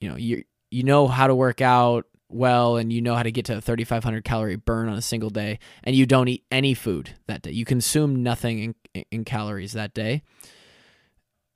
you 0.00 0.08
know, 0.08 0.16
you 0.16 0.44
you 0.70 0.82
know 0.82 1.08
how 1.08 1.26
to 1.26 1.34
work 1.34 1.60
out 1.60 2.06
well 2.36 2.76
and 2.76 2.92
you 2.92 3.00
know 3.00 3.14
how 3.14 3.22
to 3.22 3.32
get 3.32 3.44
to 3.44 3.56
a 3.56 3.60
3500 3.60 4.24
calorie 4.24 4.56
burn 4.56 4.88
on 4.88 4.96
a 4.96 5.02
single 5.02 5.30
day 5.30 5.58
and 5.82 5.96
you 5.96 6.06
don't 6.06 6.28
eat 6.28 6.44
any 6.50 6.74
food 6.74 7.10
that 7.26 7.42
day 7.42 7.50
you 7.50 7.64
consume 7.64 8.22
nothing 8.22 8.74
in, 8.94 9.04
in 9.10 9.24
calories 9.24 9.72
that 9.72 9.94
day 9.94 10.22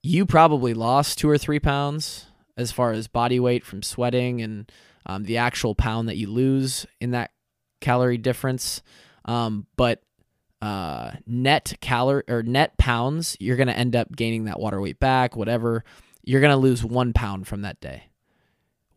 you 0.03 0.25
probably 0.25 0.75
lost 0.75 1.19
two 1.19 1.29
or 1.29 1.39
three 1.39 1.61
pounds 1.61 2.27
as 2.57 2.73
far 2.73 2.93
as 2.93 3.09
body 3.09 3.41
weight 3.41 3.65
from 3.65 3.83
sweating 3.83 4.41
and 4.41 4.71
um, 5.07 5.25
the 5.25 5.39
actual 5.39 5.75
pound 5.75 6.09
that 6.09 6.17
you 6.17 6.29
lose 6.29 6.87
in 7.01 7.11
that 7.13 7.31
calorie 7.81 8.19
difference. 8.19 8.83
Um, 9.25 9.67
but 9.77 10.03
uh, 10.63 11.13
net 11.27 11.75
calorie 11.81 12.25
or 12.29 12.43
net 12.43 12.77
pounds, 12.79 13.37
you're 13.41 13.57
going 13.57 13.69
to 13.69 13.77
end 13.77 13.97
up 13.97 14.15
gaining 14.15 14.45
that 14.45 14.61
water 14.61 14.81
weight 14.81 15.01
back, 15.01 15.37
whatever. 15.37 15.85
You're 16.23 16.41
going 16.41 16.53
to 16.53 16.57
lose 16.57 16.85
one 16.85 17.13
pound 17.13 17.49
from 17.49 17.63
that 17.63 17.81
day. 17.81 18.10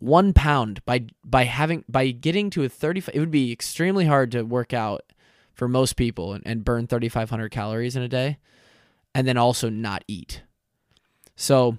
One 0.04 0.34
pound 0.34 0.84
by 0.86 1.06
by 1.24 1.46
having 1.46 1.86
by 1.88 2.12
getting 2.12 2.50
to 2.52 2.64
a 2.64 2.70
35. 2.70 3.16
It 3.16 3.20
would 3.20 3.32
be 3.32 3.52
extremely 3.52 4.06
hard 4.06 4.32
to 4.32 4.44
work 4.44 4.74
out 4.74 5.14
for 5.54 5.68
most 5.68 5.96
people 5.96 6.34
and, 6.34 6.44
and 6.46 6.66
burn 6.66 6.88
3,500 6.88 7.50
calories 7.50 7.96
in 7.96 8.02
a 8.02 8.08
day, 8.08 8.38
and 9.16 9.28
then 9.28 9.38
also 9.38 9.70
not 9.70 10.04
eat 10.08 10.44
so 11.36 11.78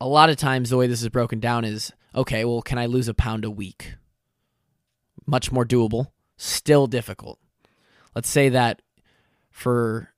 a 0.00 0.06
lot 0.08 0.30
of 0.30 0.36
times 0.36 0.70
the 0.70 0.76
way 0.76 0.86
this 0.86 1.02
is 1.02 1.08
broken 1.08 1.40
down 1.40 1.64
is 1.64 1.92
okay, 2.14 2.44
well, 2.44 2.62
can 2.62 2.78
I 2.78 2.86
lose 2.86 3.08
a 3.08 3.14
pound 3.14 3.44
a 3.44 3.50
week? 3.50 3.94
Much 5.26 5.50
more 5.50 5.64
doable, 5.64 6.08
still 6.36 6.86
difficult. 6.86 7.38
Let's 8.14 8.28
say 8.28 8.48
that 8.50 8.82
for 9.50 10.10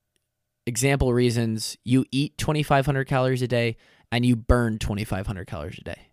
example 0.65 1.13
reasons, 1.13 1.77
you 1.83 2.05
eat 2.11 2.37
2,500 2.37 3.07
calories 3.07 3.41
a 3.41 3.47
day 3.47 3.77
and 4.11 4.25
you 4.25 4.35
burn 4.35 4.79
2,500 4.79 5.47
calories 5.47 5.79
a 5.79 5.83
day. 5.83 6.06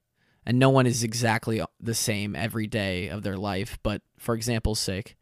And 0.47 0.59
no 0.59 0.69
one 0.71 0.87
is 0.87 1.03
exactly 1.03 1.63
the 1.81 1.95
same 1.95 2.37
every 2.37 2.67
day 2.67 3.09
of 3.09 3.23
their 3.23 3.37
life, 3.37 3.79
but 3.83 4.03
for 4.19 4.35
example's 4.35 4.81
sake. 4.81 5.17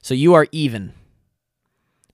So 0.00 0.14
you 0.14 0.34
are 0.34 0.46
even 0.52 0.94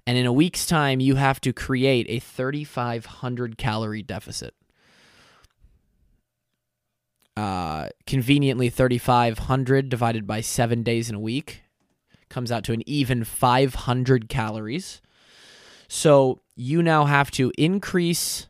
and 0.09 0.17
in 0.17 0.25
a 0.25 0.33
week's 0.33 0.65
time, 0.65 1.01
you 1.01 1.17
have 1.17 1.39
to 1.43 1.53
create 1.53 2.07
a 2.09 2.19
3,500 2.19 3.59
calorie 3.59 4.03
deficit. 4.03 4.55
Uh, 7.37 7.91
conveniently, 8.07 8.71
3,500 8.71 9.91
divided 9.91 10.27
by 10.27 10.41
seven 10.41 10.83
days 10.83 11.11
in 11.11 11.15
a 11.15 11.21
week 11.21 11.61
comes 12.31 12.51
out 12.51 12.65
to 12.65 12.73
an 12.73 12.83
even 12.89 13.23
500 13.23 14.31
calories. 14.31 15.03
So 15.89 16.41
you 16.57 16.83
now 16.83 17.05
have 17.05 17.31
to 17.33 17.53
increase 17.59 18.47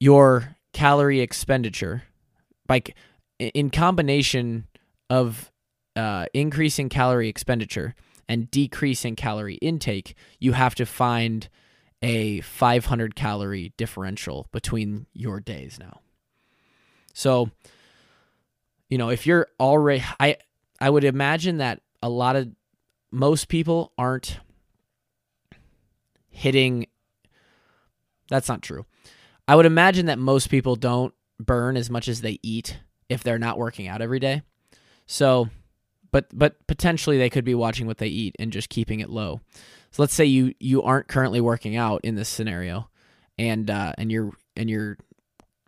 your 0.00 0.56
calorie 0.72 1.20
expenditure 1.20 2.04
by 2.68 2.82
in 3.40 3.70
combination 3.70 4.68
of 5.10 5.50
uh, 5.96 6.26
increasing 6.32 6.88
calorie 6.88 7.28
expenditure 7.28 7.96
and 8.28 8.50
decreasing 8.50 9.16
calorie 9.16 9.56
intake, 9.56 10.14
you 10.38 10.52
have 10.52 10.76
to 10.76 10.86
find 10.86 11.48
a 12.02 12.40
500 12.42 13.16
calorie 13.16 13.72
differential 13.76 14.46
between 14.52 15.06
your 15.12 15.40
days 15.40 15.78
now. 15.80 16.00
So, 17.12 17.50
you 18.88 18.98
know, 18.98 19.08
if 19.10 19.26
you're 19.26 19.48
already 19.58 20.04
I 20.20 20.36
I 20.80 20.90
would 20.90 21.04
imagine 21.04 21.58
that 21.58 21.80
a 22.02 22.08
lot 22.08 22.36
of 22.36 22.48
most 23.10 23.48
people 23.48 23.92
aren't 23.98 24.38
hitting 26.30 26.86
That's 28.28 28.48
not 28.48 28.62
true. 28.62 28.84
I 29.48 29.56
would 29.56 29.66
imagine 29.66 30.06
that 30.06 30.18
most 30.18 30.50
people 30.50 30.76
don't 30.76 31.14
burn 31.38 31.76
as 31.76 31.90
much 31.90 32.08
as 32.08 32.20
they 32.20 32.38
eat 32.42 32.78
if 33.08 33.22
they're 33.22 33.38
not 33.38 33.58
working 33.58 33.88
out 33.88 34.02
every 34.02 34.18
day. 34.18 34.42
So, 35.06 35.48
but 36.10 36.26
but 36.32 36.66
potentially 36.66 37.18
they 37.18 37.30
could 37.30 37.44
be 37.44 37.54
watching 37.54 37.86
what 37.86 37.98
they 37.98 38.08
eat 38.08 38.36
and 38.38 38.52
just 38.52 38.68
keeping 38.68 39.00
it 39.00 39.10
low. 39.10 39.40
So 39.90 40.02
let's 40.02 40.14
say 40.14 40.24
you 40.24 40.54
you 40.58 40.82
aren't 40.82 41.08
currently 41.08 41.40
working 41.40 41.76
out 41.76 42.02
in 42.04 42.14
this 42.14 42.28
scenario, 42.28 42.88
and 43.38 43.70
uh, 43.70 43.92
and 43.96 44.12
you're 44.12 44.32
and 44.56 44.68
you're 44.68 44.98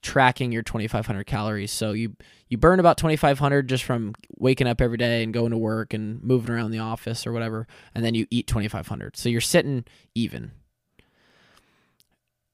tracking 0.03 0.51
your 0.51 0.63
2500 0.63 1.25
calories. 1.25 1.71
So 1.71 1.93
you 1.93 2.17
you 2.49 2.59
burn 2.59 2.81
about 2.81 2.99
2500 2.99 3.69
just 3.69 3.85
from 3.85 4.15
waking 4.37 4.67
up 4.67 4.81
every 4.81 4.97
day 4.99 5.23
and 5.23 5.33
going 5.33 5.51
to 5.51 5.59
work 5.59 5.95
and 5.95 6.23
moving 6.23 6.55
around 6.55 6.71
the 6.71 6.79
office 6.79 7.27
or 7.27 7.33
whatever, 7.33 7.67
and 7.95 8.05
then 8.05 8.15
you 8.15 8.27
eat 8.31 8.47
2500. 8.47 9.17
So 9.17 9.29
you're 9.29 9.41
sitting 9.41 9.85
even. 10.15 10.53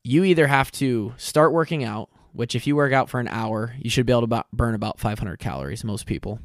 You 0.04 0.23
either 0.23 0.46
have 0.46 0.70
to 0.73 1.14
start 1.16 1.52
working 1.52 1.82
out, 1.82 2.11
which 2.37 2.55
if 2.55 2.66
you 2.66 2.76
work 2.76 2.93
out 2.93 3.09
for 3.09 3.19
an 3.21 3.28
hour, 3.28 3.75
you 3.78 3.90
should 3.90 4.07
be 4.07 4.12
able 4.12 4.28
to 4.28 4.45
burn 4.52 4.75
about 4.75 5.00
500 5.00 5.38
calories. 5.38 5.85
Most 5.85 6.07
people. 6.07 6.40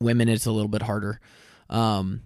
Women, 0.00 0.28
it's 0.28 0.46
a 0.46 0.52
little 0.52 0.68
bit 0.68 0.82
harder. 0.82 1.20
Um, 1.68 2.22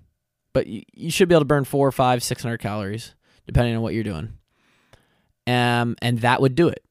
but 0.55 0.67
you, 0.67 0.83
you 0.95 1.11
should 1.11 1.29
be 1.29 1.35
able 1.35 1.43
to 1.43 1.47
burn 1.47 1.65
four, 1.65 1.93
five, 1.93 2.23
six 2.23 2.43
hundred 2.43 2.59
calories 2.59 3.15
depending 3.47 3.77
on 3.77 3.83
what 3.83 3.93
you're 3.93 4.03
doing. 4.03 4.39
Um, 5.47 5.97
and 6.01 6.21
that 6.21 6.41
would 6.41 6.55
do 6.55 6.69
it. 6.69 6.83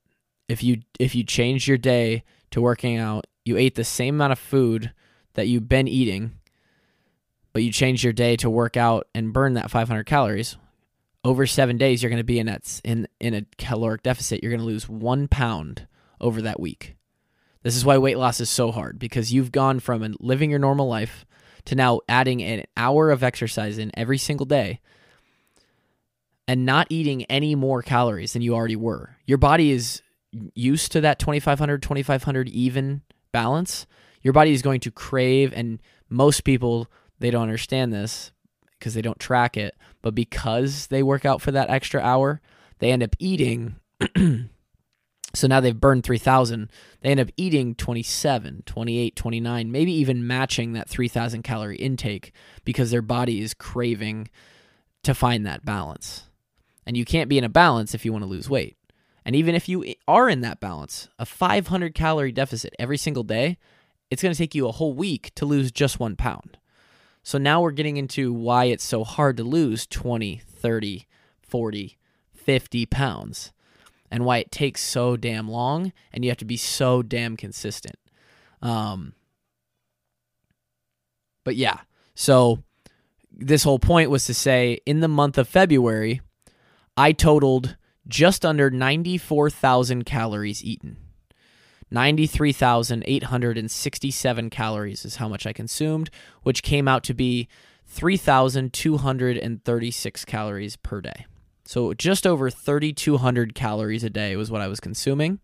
If 0.48 0.64
you 0.64 0.82
if 1.00 1.16
you 1.16 1.24
change 1.24 1.68
your 1.68 1.80
day 1.80 2.24
to 2.52 2.62
working 2.62 2.98
out, 2.98 3.26
you 3.44 3.58
ate 3.58 3.74
the 3.74 3.84
same 3.84 4.16
amount 4.16 4.34
of 4.34 4.40
food 4.40 4.92
that 5.34 5.48
you've 5.48 5.68
been 5.68 5.88
eating, 5.88 6.34
but 7.54 7.64
you 7.64 7.72
change 7.72 8.04
your 8.04 8.14
day 8.14 8.36
to 8.36 8.50
work 8.50 8.78
out 8.78 9.08
and 9.16 9.34
burn 9.34 9.56
that 9.56 9.72
500 9.72 10.04
calories. 10.04 10.58
Over 11.26 11.48
seven 11.48 11.78
days, 11.78 12.04
you're 12.04 12.10
going 12.10 12.20
to 12.20 12.24
be 12.24 12.40
in 12.40 12.48
that 12.48 12.82
in 12.84 13.08
in 13.20 13.34
a 13.34 13.46
caloric 13.58 14.04
deficit. 14.04 14.44
You're 14.44 14.52
going 14.52 14.60
to 14.60 14.66
lose 14.66 14.90
one 14.90 15.28
pound 15.28 15.88
over 16.20 16.42
that 16.42 16.60
week. 16.60 16.96
This 17.64 17.78
is 17.78 17.86
why 17.86 17.98
weight 17.98 18.18
loss 18.18 18.42
is 18.42 18.50
so 18.50 18.72
hard 18.72 19.00
because 19.00 19.32
you've 19.32 19.52
gone 19.52 19.80
from 19.80 20.16
living 20.20 20.50
your 20.50 20.60
normal 20.60 20.88
life 20.88 21.26
to 21.66 21.76
now 21.76 22.02
adding 22.10 22.44
an 22.44 22.66
hour 22.76 23.10
of 23.10 23.24
exercise 23.24 23.78
in 23.78 23.90
every 23.94 24.18
single 24.18 24.46
day 24.46 24.82
and 26.46 26.66
not 26.66 26.88
eating 26.90 27.24
any 27.26 27.56
more 27.56 27.82
calories 27.82 28.34
than 28.34 28.42
you 28.42 28.54
already 28.54 28.76
were. 28.76 29.16
Your 29.26 29.38
body 29.38 29.72
is 29.72 30.02
used 30.56 30.92
to 30.92 31.02
that 31.02 31.20
2500 31.20 31.82
2500 31.82 32.50
even 32.50 33.02
balance. 33.32 33.88
Your 34.22 34.34
body 34.34 34.52
is 34.52 34.62
going 34.62 34.82
to 34.82 34.92
crave 34.92 35.54
and 35.56 35.82
most 36.10 36.44
people 36.44 36.92
they 37.20 37.32
don't 37.32 37.44
understand 37.44 37.94
this 37.94 38.33
because 38.84 38.96
they 38.96 39.02
don't 39.02 39.20
track 39.20 39.56
it, 39.56 39.76
but 40.02 40.14
because 40.14 40.88
they 40.88 41.02
work 41.02 41.24
out 41.24 41.42
for 41.42 41.52
that 41.52 41.70
extra 41.70 42.02
hour, 42.02 42.42
they 42.80 42.92
end 42.92 43.02
up 43.02 43.16
eating 43.18 43.78
So 45.36 45.48
now 45.48 45.60
they've 45.60 45.80
burned 45.80 46.04
3,000. 46.04 46.70
They 47.02 47.10
end 47.10 47.20
up 47.20 47.30
eating 47.38 47.74
27, 47.74 48.64
28, 48.66 49.16
29, 49.16 49.72
maybe 49.72 49.92
even 49.92 50.28
matching 50.28 50.74
that 50.74 50.88
3,000 50.88 51.42
calorie 51.42 51.78
intake 51.78 52.34
because 52.64 52.92
their 52.92 53.02
body 53.02 53.42
is 53.42 53.56
craving 53.56 54.30
to 55.02 55.16
find 55.16 55.46
that 55.46 55.66
balance. 55.66 56.26
And 56.86 56.96
you 56.96 57.04
can't 57.04 57.30
be 57.30 57.40
in 57.40 57.44
a 57.44 57.50
balance 57.50 57.96
if 57.96 58.06
you 58.06 58.12
want 58.12 58.24
to 58.24 58.30
lose 58.30 58.50
weight. 58.50 58.78
And 59.26 59.36
even 59.36 59.56
if 59.56 59.68
you 59.68 59.96
are 60.08 60.30
in 60.30 60.42
that 60.42 60.60
balance, 60.60 61.08
a 61.18 61.26
500 61.26 61.96
calorie 61.96 62.32
deficit 62.32 62.76
every 62.78 62.98
single 62.98 63.24
day, 63.24 63.58
it's 64.12 64.22
going 64.22 64.34
to 64.34 64.38
take 64.38 64.54
you 64.54 64.68
a 64.68 64.74
whole 64.74 64.94
week 64.94 65.32
to 65.36 65.46
lose 65.46 65.72
just 65.72 66.00
one 66.00 66.16
pound. 66.16 66.60
So 67.24 67.38
now 67.38 67.62
we're 67.62 67.72
getting 67.72 67.98
into 67.98 68.34
why 68.34 68.66
it's 68.66 68.84
so 68.84 69.04
hard 69.06 69.38
to 69.38 69.44
lose 69.44 69.88
20, 69.88 70.42
30, 70.46 71.08
40, 71.42 71.98
50 72.34 72.86
pounds 72.86 73.54
and 74.12 74.26
why 74.26 74.38
it 74.40 74.52
takes 74.52 74.84
so 74.84 75.16
damn 75.16 75.50
long 75.50 75.94
and 76.12 76.24
you 76.24 76.30
have 76.30 76.38
to 76.38 76.46
be 76.46 76.58
so 76.58 77.02
damn 77.02 77.38
consistent. 77.38 77.96
Um, 78.62 79.14
but 81.46 81.56
yeah, 81.56 81.80
so 82.14 82.62
this 83.32 83.64
whole 83.64 83.80
point 83.80 84.10
was 84.10 84.26
to 84.26 84.34
say 84.34 84.80
in 84.86 85.00
the 85.00 85.08
month 85.08 85.38
of 85.38 85.48
February, 85.48 86.22
I 86.96 87.14
totaled 87.14 87.78
just 88.08 88.46
under 88.46 88.70
94,000 88.70 90.04
calories 90.06 90.64
eaten. 90.64 90.98
93,867 91.94 94.50
calories 94.50 95.06
is 95.06 95.18
how 95.18 95.30
much 95.30 95.46
I 95.46 95.54
consumed, 95.54 96.10
which 96.42 96.64
came 96.64 96.88
out 96.88 97.04
to 97.04 97.14
be 97.14 97.48
3,236 97.86 100.26
calories 100.26 100.76
per 100.76 101.02
day. 101.02 101.28
So 101.66 101.94
just 101.94 102.28
over 102.28 102.50
3,200 102.50 103.56
calories 103.56 104.04
a 104.04 104.10
day 104.10 104.36
was 104.36 104.52
what 104.52 104.60
I 104.62 104.68
was 104.68 104.80
consuming. 104.80 105.40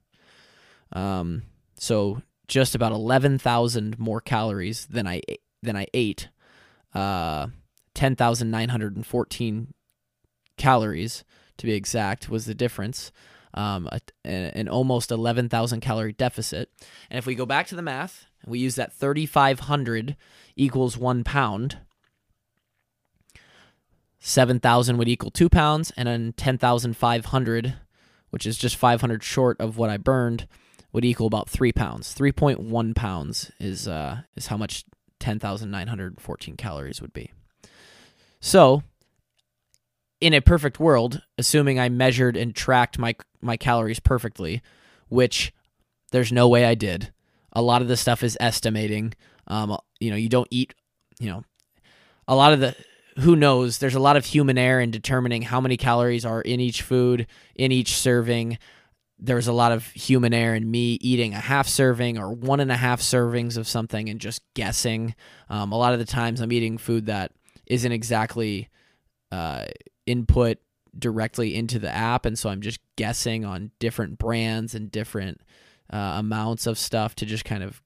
Um, 0.92 1.44
so 1.76 2.20
just 2.46 2.74
about 2.74 2.92
11,000 2.92 3.98
more 3.98 4.20
calories 4.20 4.84
than 4.86 5.06
I 5.06 5.22
than 5.62 5.76
I 5.76 5.86
ate. 5.94 6.28
Uh, 6.94 7.48
10,914 7.94 9.74
calories 10.56 11.24
to 11.56 11.66
be 11.66 11.72
exact 11.72 12.28
was 12.28 12.46
the 12.46 12.54
difference 12.54 13.12
um, 13.54 13.88
a, 13.90 14.00
an 14.28 14.68
almost 14.68 15.10
11,000 15.10 15.80
calorie 15.80 16.12
deficit. 16.12 16.70
And 17.10 17.18
if 17.18 17.26
we 17.26 17.34
go 17.34 17.46
back 17.46 17.66
to 17.68 17.76
the 17.76 17.82
math, 17.82 18.26
we 18.46 18.58
use 18.58 18.76
that 18.76 18.92
3,500 18.92 20.16
equals 20.56 20.96
one 20.96 21.24
pound. 21.24 21.78
7,000 24.20 24.98
would 24.98 25.08
equal 25.08 25.30
two 25.30 25.48
pounds, 25.48 25.92
and 25.96 26.06
then 26.06 26.34
10,500, 26.36 27.74
which 28.30 28.46
is 28.46 28.58
just 28.58 28.76
500 28.76 29.22
short 29.22 29.60
of 29.60 29.78
what 29.78 29.90
I 29.90 29.96
burned, 29.96 30.46
would 30.92 31.04
equal 31.04 31.26
about 31.26 31.48
three 31.48 31.72
pounds. 31.72 32.14
3.1 32.14 32.94
pounds 32.94 33.50
is 33.58 33.88
uh, 33.88 34.22
is 34.36 34.48
how 34.48 34.58
much 34.58 34.84
10,914 35.20 36.56
calories 36.56 37.00
would 37.00 37.12
be. 37.12 37.32
So 38.40 38.82
in 40.20 40.34
a 40.34 40.40
perfect 40.40 40.78
world, 40.78 41.22
assuming 41.38 41.78
I 41.78 41.88
measured 41.88 42.36
and 42.36 42.54
tracked 42.54 42.98
my 42.98 43.14
my 43.40 43.56
calories 43.56 44.00
perfectly, 44.00 44.62
which 45.08 45.52
there's 46.12 46.32
no 46.32 46.48
way 46.48 46.64
I 46.64 46.74
did. 46.74 47.12
A 47.52 47.62
lot 47.62 47.82
of 47.82 47.88
the 47.88 47.96
stuff 47.96 48.22
is 48.22 48.36
estimating. 48.40 49.14
Um, 49.46 49.76
you 49.98 50.10
know, 50.10 50.16
you 50.16 50.28
don't 50.28 50.48
eat. 50.50 50.74
You 51.18 51.30
know, 51.30 51.44
a 52.28 52.34
lot 52.34 52.52
of 52.52 52.60
the 52.60 52.76
who 53.18 53.36
knows. 53.36 53.78
There's 53.78 53.94
a 53.94 54.00
lot 54.00 54.16
of 54.16 54.26
human 54.26 54.58
error 54.58 54.80
in 54.80 54.90
determining 54.90 55.42
how 55.42 55.60
many 55.60 55.76
calories 55.76 56.24
are 56.24 56.40
in 56.40 56.60
each 56.60 56.82
food, 56.82 57.26
in 57.54 57.72
each 57.72 57.96
serving. 57.96 58.58
There's 59.22 59.48
a 59.48 59.52
lot 59.52 59.72
of 59.72 59.86
human 59.88 60.32
error 60.32 60.54
in 60.54 60.70
me 60.70 60.94
eating 61.00 61.34
a 61.34 61.40
half 61.40 61.68
serving 61.68 62.18
or 62.18 62.32
one 62.32 62.60
and 62.60 62.72
a 62.72 62.76
half 62.76 63.00
servings 63.00 63.56
of 63.58 63.68
something 63.68 64.08
and 64.08 64.20
just 64.20 64.42
guessing. 64.54 65.14
Um, 65.48 65.72
a 65.72 65.76
lot 65.78 65.92
of 65.92 65.98
the 65.98 66.06
times 66.06 66.40
I'm 66.40 66.52
eating 66.52 66.78
food 66.78 67.06
that 67.06 67.32
isn't 67.66 67.92
exactly 67.92 68.68
uh, 69.30 69.66
input 70.06 70.58
directly 70.98 71.54
into 71.54 71.78
the 71.78 71.94
app 71.94 72.26
and 72.26 72.38
so 72.38 72.50
i'm 72.50 72.60
just 72.60 72.80
guessing 72.96 73.44
on 73.44 73.70
different 73.78 74.18
brands 74.18 74.74
and 74.74 74.90
different 74.90 75.40
uh, 75.92 76.14
amounts 76.16 76.66
of 76.66 76.78
stuff 76.78 77.14
to 77.14 77.24
just 77.24 77.44
kind 77.44 77.62
of 77.62 77.80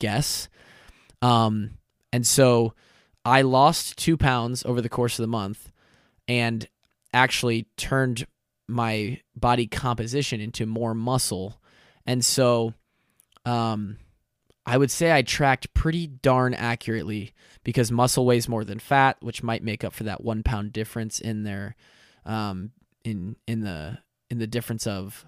guess 0.00 0.48
um, 1.20 1.70
and 2.12 2.26
so 2.26 2.74
i 3.24 3.42
lost 3.42 3.96
two 3.96 4.16
pounds 4.16 4.64
over 4.64 4.80
the 4.80 4.88
course 4.88 5.18
of 5.18 5.22
the 5.22 5.28
month 5.28 5.70
and 6.26 6.68
actually 7.14 7.66
turned 7.76 8.26
my 8.68 9.20
body 9.36 9.66
composition 9.66 10.40
into 10.40 10.66
more 10.66 10.94
muscle 10.94 11.60
and 12.06 12.24
so 12.24 12.74
um, 13.44 13.98
I 14.64 14.78
would 14.78 14.90
say 14.90 15.12
I 15.12 15.22
tracked 15.22 15.74
pretty 15.74 16.06
darn 16.06 16.54
accurately 16.54 17.32
because 17.64 17.90
muscle 17.90 18.24
weighs 18.24 18.48
more 18.48 18.64
than 18.64 18.78
fat, 18.78 19.16
which 19.20 19.42
might 19.42 19.64
make 19.64 19.82
up 19.84 19.92
for 19.92 20.04
that 20.04 20.22
one 20.22 20.42
pound 20.42 20.72
difference 20.72 21.20
in 21.20 21.42
there, 21.42 21.74
um, 22.24 22.70
in 23.04 23.36
in 23.46 23.60
the 23.60 23.98
in 24.30 24.38
the 24.38 24.46
difference 24.46 24.86
of 24.86 25.26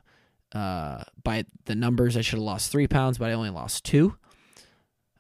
uh, 0.52 1.02
by 1.22 1.44
the 1.64 1.74
numbers 1.74 2.16
I 2.16 2.20
should 2.20 2.38
have 2.38 2.44
lost 2.44 2.70
three 2.70 2.86
pounds, 2.86 3.18
but 3.18 3.30
I 3.30 3.34
only 3.34 3.50
lost 3.50 3.84
two. 3.84 4.16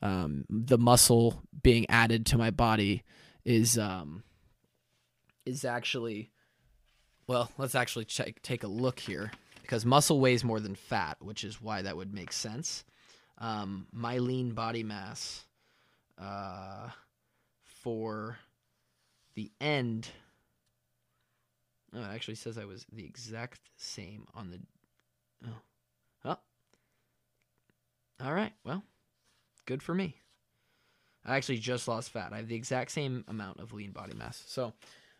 Um, 0.00 0.44
the 0.48 0.78
muscle 0.78 1.42
being 1.62 1.86
added 1.88 2.26
to 2.26 2.38
my 2.38 2.50
body 2.50 3.02
is 3.44 3.76
um, 3.78 4.22
is 5.44 5.64
actually 5.64 6.30
well. 7.26 7.50
Let's 7.58 7.74
actually 7.74 8.04
check, 8.04 8.40
take 8.42 8.62
a 8.62 8.68
look 8.68 8.98
here 8.98 9.30
because 9.62 9.84
muscle 9.84 10.20
weighs 10.20 10.44
more 10.44 10.60
than 10.60 10.74
fat, 10.74 11.16
which 11.20 11.44
is 11.44 11.60
why 11.60 11.82
that 11.82 11.96
would 11.96 12.14
make 12.14 12.32
sense 12.32 12.84
um, 13.38 13.86
my 13.92 14.18
lean 14.18 14.52
body 14.52 14.82
mass 14.82 15.44
uh, 16.18 16.88
for 17.62 18.38
the 19.34 19.50
end. 19.60 20.08
Oh, 21.94 22.00
it 22.00 22.14
actually 22.14 22.36
says 22.36 22.58
I 22.58 22.64
was 22.64 22.86
the 22.92 23.04
exact 23.04 23.60
same 23.76 24.26
on 24.34 24.50
the. 24.50 24.60
Oh. 25.46 25.60
Oh. 26.24 26.38
All 28.24 28.34
right. 28.34 28.52
Well, 28.64 28.82
good 29.66 29.82
for 29.82 29.94
me. 29.94 30.16
I 31.24 31.36
actually 31.36 31.58
just 31.58 31.88
lost 31.88 32.10
fat. 32.10 32.32
I 32.32 32.36
have 32.36 32.48
the 32.48 32.56
exact 32.56 32.90
same 32.90 33.24
amount 33.28 33.60
of 33.60 33.72
lean 33.72 33.92
body 33.92 34.14
mass. 34.14 34.42
So, 34.46 34.74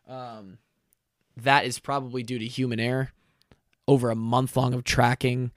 um, 0.07 0.59
that 1.37 1.65
is 1.65 1.79
probably 1.79 2.23
due 2.23 2.39
to 2.39 2.47
human 2.47 2.81
error 2.81 3.11
over 3.87 4.11
a 4.11 4.17
month 4.17 4.57
long 4.57 4.75
of 4.75 4.85
tracking 4.85 5.53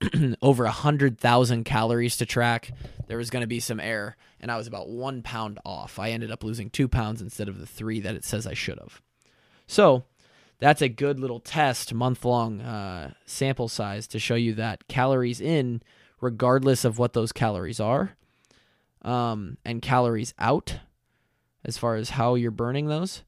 over 0.42 0.64
a 0.64 0.70
hundred 0.70 1.18
thousand 1.18 1.64
calories 1.64 2.16
to 2.16 2.26
track, 2.26 2.72
there 3.06 3.18
was 3.18 3.30
going 3.30 3.42
to 3.42 3.46
be 3.46 3.60
some 3.60 3.80
error, 3.80 4.16
and 4.40 4.50
I 4.50 4.56
was 4.56 4.66
about 4.66 4.88
one 4.88 5.22
pound 5.22 5.58
off. 5.64 5.98
I 5.98 6.10
ended 6.10 6.30
up 6.30 6.42
losing 6.42 6.70
two 6.70 6.88
pounds 6.88 7.20
instead 7.20 7.48
of 7.48 7.58
the 7.58 7.66
three 7.66 8.00
that 8.00 8.14
it 8.14 8.24
says 8.24 8.46
I 8.46 8.54
should 8.54 8.78
have. 8.78 9.02
So 9.66 10.04
that's 10.58 10.82
a 10.82 10.88
good 10.88 11.20
little 11.20 11.40
test, 11.40 11.92
month 11.92 12.24
long 12.24 12.60
uh, 12.60 13.12
sample 13.26 13.68
size 13.68 14.06
to 14.08 14.18
show 14.18 14.34
you 14.34 14.54
that 14.54 14.88
calories 14.88 15.40
in, 15.40 15.82
regardless 16.20 16.84
of 16.84 16.98
what 16.98 17.12
those 17.12 17.32
calories 17.32 17.80
are, 17.80 18.16
um, 19.02 19.58
and 19.64 19.82
calories 19.82 20.34
out, 20.38 20.78
as 21.64 21.76
far 21.76 21.96
as 21.96 22.10
how 22.10 22.34
you're 22.36 22.50
burning 22.50 22.86
those, 22.86 23.22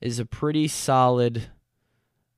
is 0.00 0.18
a 0.18 0.24
pretty 0.24 0.68
solid 0.68 1.48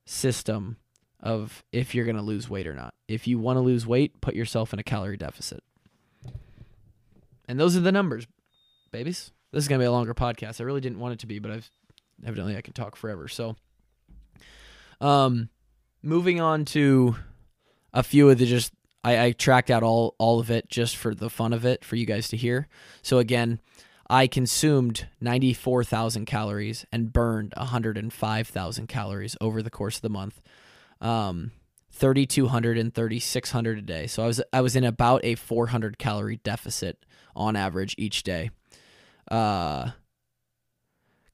system 0.04 0.76
of 1.20 1.62
if 1.72 1.94
you're 1.94 2.04
going 2.04 2.16
to 2.16 2.22
lose 2.22 2.48
weight 2.48 2.66
or 2.66 2.74
not. 2.74 2.94
If 3.08 3.26
you 3.26 3.38
want 3.38 3.56
to 3.56 3.60
lose 3.60 3.86
weight, 3.86 4.20
put 4.20 4.34
yourself 4.34 4.72
in 4.72 4.78
a 4.78 4.82
calorie 4.82 5.16
deficit. 5.16 5.62
And 7.46 7.58
those 7.58 7.76
are 7.76 7.80
the 7.80 7.92
numbers, 7.92 8.26
babies. 8.90 9.32
This 9.52 9.64
is 9.64 9.68
going 9.68 9.78
to 9.78 9.82
be 9.82 9.86
a 9.88 9.92
longer 9.92 10.14
podcast. 10.14 10.60
I 10.60 10.64
really 10.64 10.80
didn't 10.80 11.00
want 11.00 11.14
it 11.14 11.18
to 11.20 11.26
be, 11.26 11.38
but 11.38 11.50
I've 11.50 11.70
evidently 12.24 12.56
I 12.56 12.60
can 12.60 12.72
talk 12.72 12.96
forever. 12.96 13.28
So 13.28 13.56
um 15.00 15.48
moving 16.02 16.40
on 16.40 16.64
to 16.66 17.16
a 17.92 18.02
few 18.02 18.28
of 18.28 18.38
the 18.38 18.46
just 18.46 18.72
I, 19.02 19.24
I 19.24 19.32
tracked 19.32 19.70
out 19.70 19.82
all 19.82 20.14
all 20.18 20.40
of 20.40 20.50
it 20.50 20.68
just 20.68 20.96
for 20.96 21.14
the 21.14 21.30
fun 21.30 21.52
of 21.52 21.64
it 21.64 21.84
for 21.84 21.96
you 21.96 22.06
guys 22.06 22.28
to 22.28 22.36
hear. 22.36 22.68
So 23.02 23.18
again, 23.18 23.60
I 24.10 24.26
consumed 24.26 25.06
94,000 25.20 26.24
calories 26.26 26.84
and 26.90 27.12
burned 27.12 27.54
105,000 27.56 28.86
calories 28.88 29.36
over 29.40 29.62
the 29.62 29.70
course 29.70 29.96
of 29.96 30.02
the 30.02 30.10
month 30.10 30.42
um, 31.00 31.52
3200 31.92 32.76
and 32.76 32.92
3600 32.92 33.78
a 33.78 33.82
day. 33.82 34.06
So 34.08 34.24
I 34.24 34.26
was 34.26 34.42
I 34.52 34.60
was 34.62 34.74
in 34.74 34.82
about 34.82 35.24
a 35.24 35.36
400 35.36 35.96
calorie 35.96 36.40
deficit 36.42 37.06
on 37.36 37.54
average 37.54 37.94
each 37.98 38.24
day. 38.24 38.50
Uh, 39.30 39.90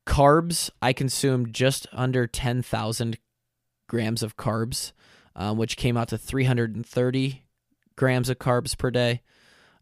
carbs, 0.06 0.68
I 0.82 0.92
consumed 0.92 1.54
just 1.54 1.86
under 1.92 2.26
10,000 2.26 3.18
grams 3.88 4.22
of 4.22 4.36
carbs, 4.36 4.92
um, 5.34 5.56
which 5.56 5.78
came 5.78 5.96
out 5.96 6.08
to 6.08 6.18
330 6.18 7.42
grams 7.96 8.28
of 8.28 8.38
carbs 8.38 8.76
per 8.76 8.90
day. 8.90 9.22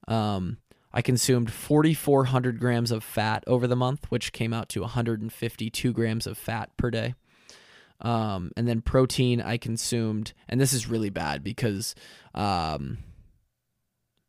Um, 0.06 0.58
I 0.96 1.02
consumed 1.02 1.52
4,400 1.52 2.60
grams 2.60 2.92
of 2.92 3.02
fat 3.02 3.42
over 3.48 3.66
the 3.66 3.74
month, 3.74 4.06
which 4.10 4.32
came 4.32 4.52
out 4.52 4.68
to 4.70 4.82
152 4.82 5.92
grams 5.92 6.24
of 6.24 6.38
fat 6.38 6.70
per 6.76 6.88
day. 6.88 7.14
Um, 8.00 8.52
and 8.56 8.68
then 8.68 8.80
protein 8.80 9.40
I 9.40 9.56
consumed, 9.56 10.32
and 10.48 10.60
this 10.60 10.72
is 10.72 10.88
really 10.88 11.10
bad 11.10 11.42
because, 11.42 11.96
um, 12.32 12.98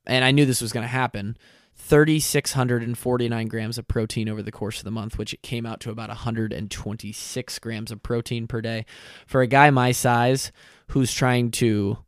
and 0.07 0.25
I 0.25 0.31
knew 0.31 0.45
this 0.45 0.61
was 0.61 0.73
going 0.73 0.83
to 0.83 0.87
happen. 0.87 1.37
3,649 1.75 3.47
grams 3.47 3.77
of 3.77 3.87
protein 3.87 4.27
over 4.27 4.41
the 4.41 4.51
course 4.51 4.79
of 4.79 4.85
the 4.85 4.91
month, 4.91 5.19
which 5.19 5.33
it 5.35 5.43
came 5.43 5.67
out 5.67 5.79
to 5.81 5.91
about 5.91 6.09
126 6.09 7.59
grams 7.59 7.91
of 7.91 8.01
protein 8.01 8.47
per 8.47 8.61
day. 8.61 8.85
For 9.27 9.41
a 9.41 9.47
guy 9.47 9.69
my 9.69 9.91
size 9.91 10.51
who's 10.87 11.13
trying 11.13 11.51
to, 11.51 11.99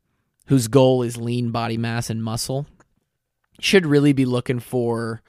whose 0.47 0.67
goal 0.67 1.03
is 1.03 1.17
lean 1.17 1.51
body 1.51 1.77
mass 1.77 2.09
and 2.09 2.23
muscle, 2.23 2.65
should 3.59 3.85
really 3.85 4.13
be 4.13 4.25
looking 4.25 4.59
for 4.59 5.21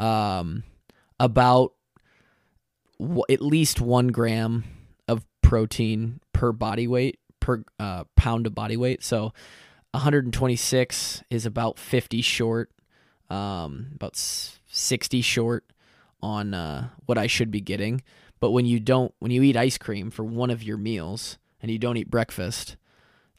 um, 0.00 0.64
about 1.18 1.72
w- 2.98 3.22
at 3.30 3.40
least 3.40 3.80
one 3.80 4.08
gram 4.08 4.64
of 5.06 5.24
protein 5.42 6.20
per 6.32 6.52
body 6.52 6.86
weight 6.86 7.18
per 7.40 7.64
uh, 7.78 8.04
pound 8.16 8.46
of 8.46 8.54
body 8.54 8.76
weight. 8.76 9.02
So 9.02 9.32
126 9.92 11.22
is 11.30 11.46
about 11.46 11.78
50 11.78 12.20
short, 12.20 12.70
um, 13.30 13.88
about 13.94 14.16
60 14.16 15.22
short 15.22 15.64
on 16.20 16.52
uh, 16.54 16.88
what 17.06 17.18
I 17.18 17.26
should 17.26 17.50
be 17.50 17.60
getting. 17.60 18.02
But 18.40 18.50
when 18.50 18.66
you 18.66 18.80
don't, 18.80 19.14
when 19.18 19.30
you 19.30 19.42
eat 19.42 19.56
ice 19.56 19.78
cream 19.78 20.10
for 20.10 20.24
one 20.24 20.50
of 20.50 20.62
your 20.62 20.76
meals 20.76 21.38
and 21.60 21.70
you 21.70 21.78
don't 21.78 21.96
eat 21.96 22.10
breakfast, 22.10 22.76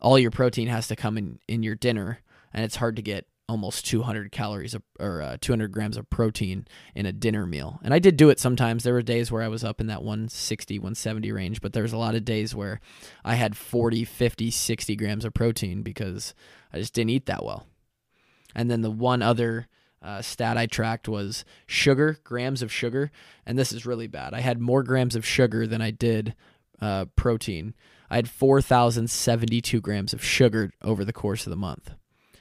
all 0.02 0.17
your 0.17 0.32
protein 0.32 0.67
has 0.67 0.88
to 0.88 0.95
come 0.95 1.17
in 1.17 1.39
in 1.47 1.63
your 1.63 1.75
dinner, 1.75 2.19
and 2.54 2.65
it's 2.65 2.78
hard 2.78 2.95
to 2.95 3.02
get 3.02 3.28
almost 3.49 3.83
200 3.88 4.31
calories 4.31 4.75
of, 4.75 4.83
or 4.99 5.23
uh, 5.23 5.38
200 5.41 5.71
grams 5.71 5.97
of 5.97 6.07
protein 6.12 6.67
in 6.93 7.07
a 7.07 7.12
dinner 7.12 7.47
meal. 7.47 7.79
And 7.83 7.95
I 7.95 7.99
did 7.99 8.15
do 8.15 8.29
it 8.29 8.39
sometimes. 8.39 8.83
There 8.83 8.93
were 8.93 9.01
days 9.01 9.31
where 9.31 9.41
I 9.41 9.47
was 9.47 9.63
up 9.63 9.81
in 9.81 9.88
that 9.88 10.03
160, 10.03 10.77
170 10.77 11.31
range, 11.31 11.59
but 11.59 11.73
there 11.73 11.81
was 11.81 11.91
a 11.91 11.97
lot 11.97 12.13
of 12.13 12.23
days 12.23 12.53
where 12.53 12.79
I 13.25 13.33
had 13.33 13.57
40, 13.57 14.05
50, 14.05 14.51
60 14.51 14.95
grams 14.95 15.25
of 15.25 15.33
protein 15.33 15.81
because 15.81 16.35
I 16.71 16.77
just 16.77 16.93
didn't 16.93 17.09
eat 17.09 17.25
that 17.25 17.43
well. 17.43 17.65
And 18.53 18.69
then 18.69 18.81
the 18.81 18.91
one 18.91 19.23
other 19.23 19.67
uh, 20.01 20.21
stat 20.21 20.55
I 20.55 20.67
tracked 20.67 21.07
was 21.07 21.43
sugar, 21.65 22.19
grams 22.23 22.62
of 22.62 22.71
sugar. 22.71 23.12
And 23.47 23.57
this 23.57 23.73
is 23.73 23.85
really 23.85 24.07
bad. 24.07 24.35
I 24.35 24.41
had 24.41 24.62
more 24.62 24.83
grams 24.83 25.15
of 25.15 25.25
sugar 25.25 25.65
than 25.65 25.81
I 25.81 25.89
did 25.89 26.35
uh, 26.79 27.05
protein. 27.15 27.73
I 28.12 28.15
had 28.17 28.29
4,072 28.29 29.81
grams 29.81 30.13
of 30.13 30.23
sugar 30.23 30.71
over 30.83 31.03
the 31.03 31.13
course 31.13 31.47
of 31.47 31.49
the 31.49 31.55
month 31.55 31.95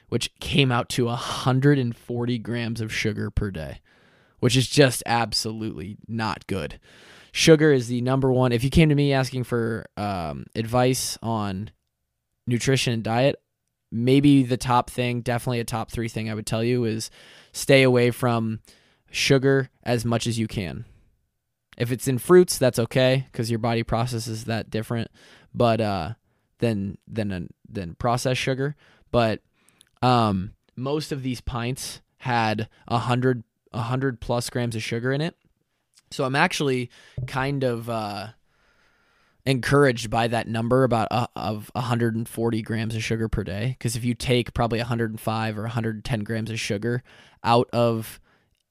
which 0.09 0.33
came 0.39 0.71
out 0.71 0.89
to 0.89 1.05
140 1.05 2.39
grams 2.39 2.81
of 2.81 2.93
sugar 2.93 3.29
per 3.31 3.51
day, 3.51 3.79
which 4.39 4.57
is 4.57 4.67
just 4.67 5.01
absolutely 5.05 5.97
not 6.07 6.45
good. 6.47 6.79
Sugar 7.31 7.71
is 7.71 7.87
the 7.87 8.01
number 8.01 8.31
one. 8.31 8.51
If 8.51 8.63
you 8.63 8.69
came 8.69 8.89
to 8.89 8.95
me 8.95 9.13
asking 9.13 9.43
for 9.43 9.85
um, 9.95 10.45
advice 10.55 11.17
on 11.21 11.69
nutrition 12.47 12.93
and 12.93 13.03
diet, 13.03 13.35
maybe 13.91 14.43
the 14.43 14.57
top 14.57 14.89
thing, 14.89 15.21
definitely 15.21 15.59
a 15.59 15.65
top 15.65 15.91
three 15.91 16.09
thing 16.09 16.29
I 16.29 16.33
would 16.33 16.47
tell 16.47 16.63
you 16.63 16.85
is 16.85 17.09
stay 17.51 17.83
away 17.83 18.11
from 18.11 18.61
sugar 19.11 19.69
as 19.83 20.05
much 20.05 20.27
as 20.27 20.39
you 20.39 20.47
can. 20.47 20.85
If 21.77 21.91
it's 21.91 22.07
in 22.07 22.17
fruits, 22.17 22.57
that's 22.57 22.79
okay 22.79 23.27
because 23.31 23.49
your 23.49 23.59
body 23.59 23.83
processes 23.83 24.45
that 24.45 24.69
different, 24.69 25.09
but 25.53 25.79
uh, 25.79 26.13
than 26.59 26.97
than 27.07 27.49
than 27.69 27.95
processed 27.95 28.41
sugar. 28.41 28.75
But 29.11 29.41
um, 30.01 30.53
most 30.75 31.11
of 31.11 31.23
these 31.23 31.41
pints 31.41 32.01
had 32.17 32.69
a 32.87 32.97
hundred 32.97 33.43
a 33.71 33.81
hundred 33.81 34.19
plus 34.19 34.49
grams 34.49 34.75
of 34.75 34.83
sugar 34.83 35.11
in 35.11 35.21
it. 35.21 35.35
So 36.11 36.23
I'm 36.23 36.35
actually 36.35 36.89
kind 37.27 37.63
of 37.63 37.89
uh, 37.89 38.29
encouraged 39.45 40.09
by 40.09 40.27
that 40.27 40.47
number 40.47 40.83
about 40.83 41.07
uh, 41.11 41.27
of 41.35 41.69
140 41.73 42.61
grams 42.63 42.95
of 42.95 43.03
sugar 43.03 43.29
per 43.29 43.43
day. 43.43 43.75
Because 43.77 43.95
if 43.95 44.03
you 44.03 44.15
take 44.15 44.53
probably 44.53 44.79
105 44.79 45.57
or 45.57 45.61
110 45.61 46.19
grams 46.21 46.49
of 46.49 46.59
sugar 46.59 47.03
out 47.43 47.69
of 47.71 48.19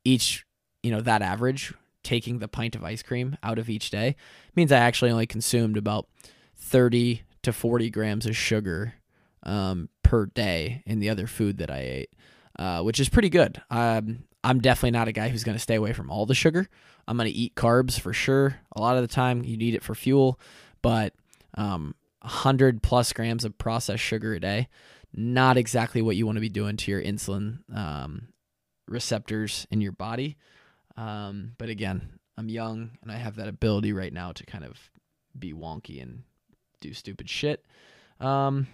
each, 0.04 0.44
you 0.82 0.90
know, 0.90 1.00
that 1.00 1.22
average, 1.22 1.72
taking 2.02 2.38
the 2.38 2.48
pint 2.48 2.74
of 2.74 2.84
ice 2.84 3.02
cream 3.02 3.36
out 3.42 3.58
of 3.58 3.68
each 3.68 3.90
day 3.90 4.16
means 4.56 4.72
I 4.72 4.78
actually 4.78 5.10
only 5.10 5.26
consumed 5.26 5.76
about 5.76 6.08
30 6.56 7.22
to 7.42 7.52
40 7.52 7.90
grams 7.90 8.26
of 8.26 8.36
sugar 8.36 8.94
um, 9.42 9.88
per 10.08 10.24
day 10.24 10.82
in 10.86 11.00
the 11.00 11.10
other 11.10 11.26
food 11.26 11.58
that 11.58 11.70
I 11.70 11.80
ate, 11.80 12.10
uh, 12.58 12.80
which 12.80 12.98
is 12.98 13.10
pretty 13.10 13.28
good. 13.28 13.60
Um, 13.68 14.24
I'm 14.42 14.58
definitely 14.58 14.92
not 14.92 15.06
a 15.06 15.12
guy 15.12 15.28
who's 15.28 15.44
going 15.44 15.54
to 15.54 15.62
stay 15.62 15.74
away 15.74 15.92
from 15.92 16.10
all 16.10 16.24
the 16.24 16.34
sugar. 16.34 16.66
I'm 17.06 17.18
going 17.18 17.30
to 17.30 17.38
eat 17.38 17.54
carbs 17.54 18.00
for 18.00 18.14
sure. 18.14 18.58
A 18.74 18.80
lot 18.80 18.96
of 18.96 19.02
the 19.02 19.14
time, 19.14 19.44
you 19.44 19.58
need 19.58 19.74
it 19.74 19.82
for 19.82 19.94
fuel, 19.94 20.40
but 20.80 21.12
um, 21.58 21.94
100 22.22 22.82
plus 22.82 23.12
grams 23.12 23.44
of 23.44 23.58
processed 23.58 24.02
sugar 24.02 24.32
a 24.32 24.40
day, 24.40 24.68
not 25.12 25.58
exactly 25.58 26.00
what 26.00 26.16
you 26.16 26.24
want 26.24 26.36
to 26.36 26.40
be 26.40 26.48
doing 26.48 26.78
to 26.78 26.90
your 26.90 27.02
insulin 27.02 27.58
um, 27.76 28.28
receptors 28.86 29.66
in 29.70 29.82
your 29.82 29.92
body. 29.92 30.38
Um, 30.96 31.52
but 31.58 31.68
again, 31.68 32.18
I'm 32.38 32.48
young 32.48 32.92
and 33.02 33.12
I 33.12 33.16
have 33.16 33.36
that 33.36 33.48
ability 33.48 33.92
right 33.92 34.12
now 34.12 34.32
to 34.32 34.46
kind 34.46 34.64
of 34.64 34.78
be 35.38 35.52
wonky 35.52 36.00
and 36.00 36.22
do 36.80 36.94
stupid 36.94 37.28
shit. 37.28 37.62
Um, 38.20 38.68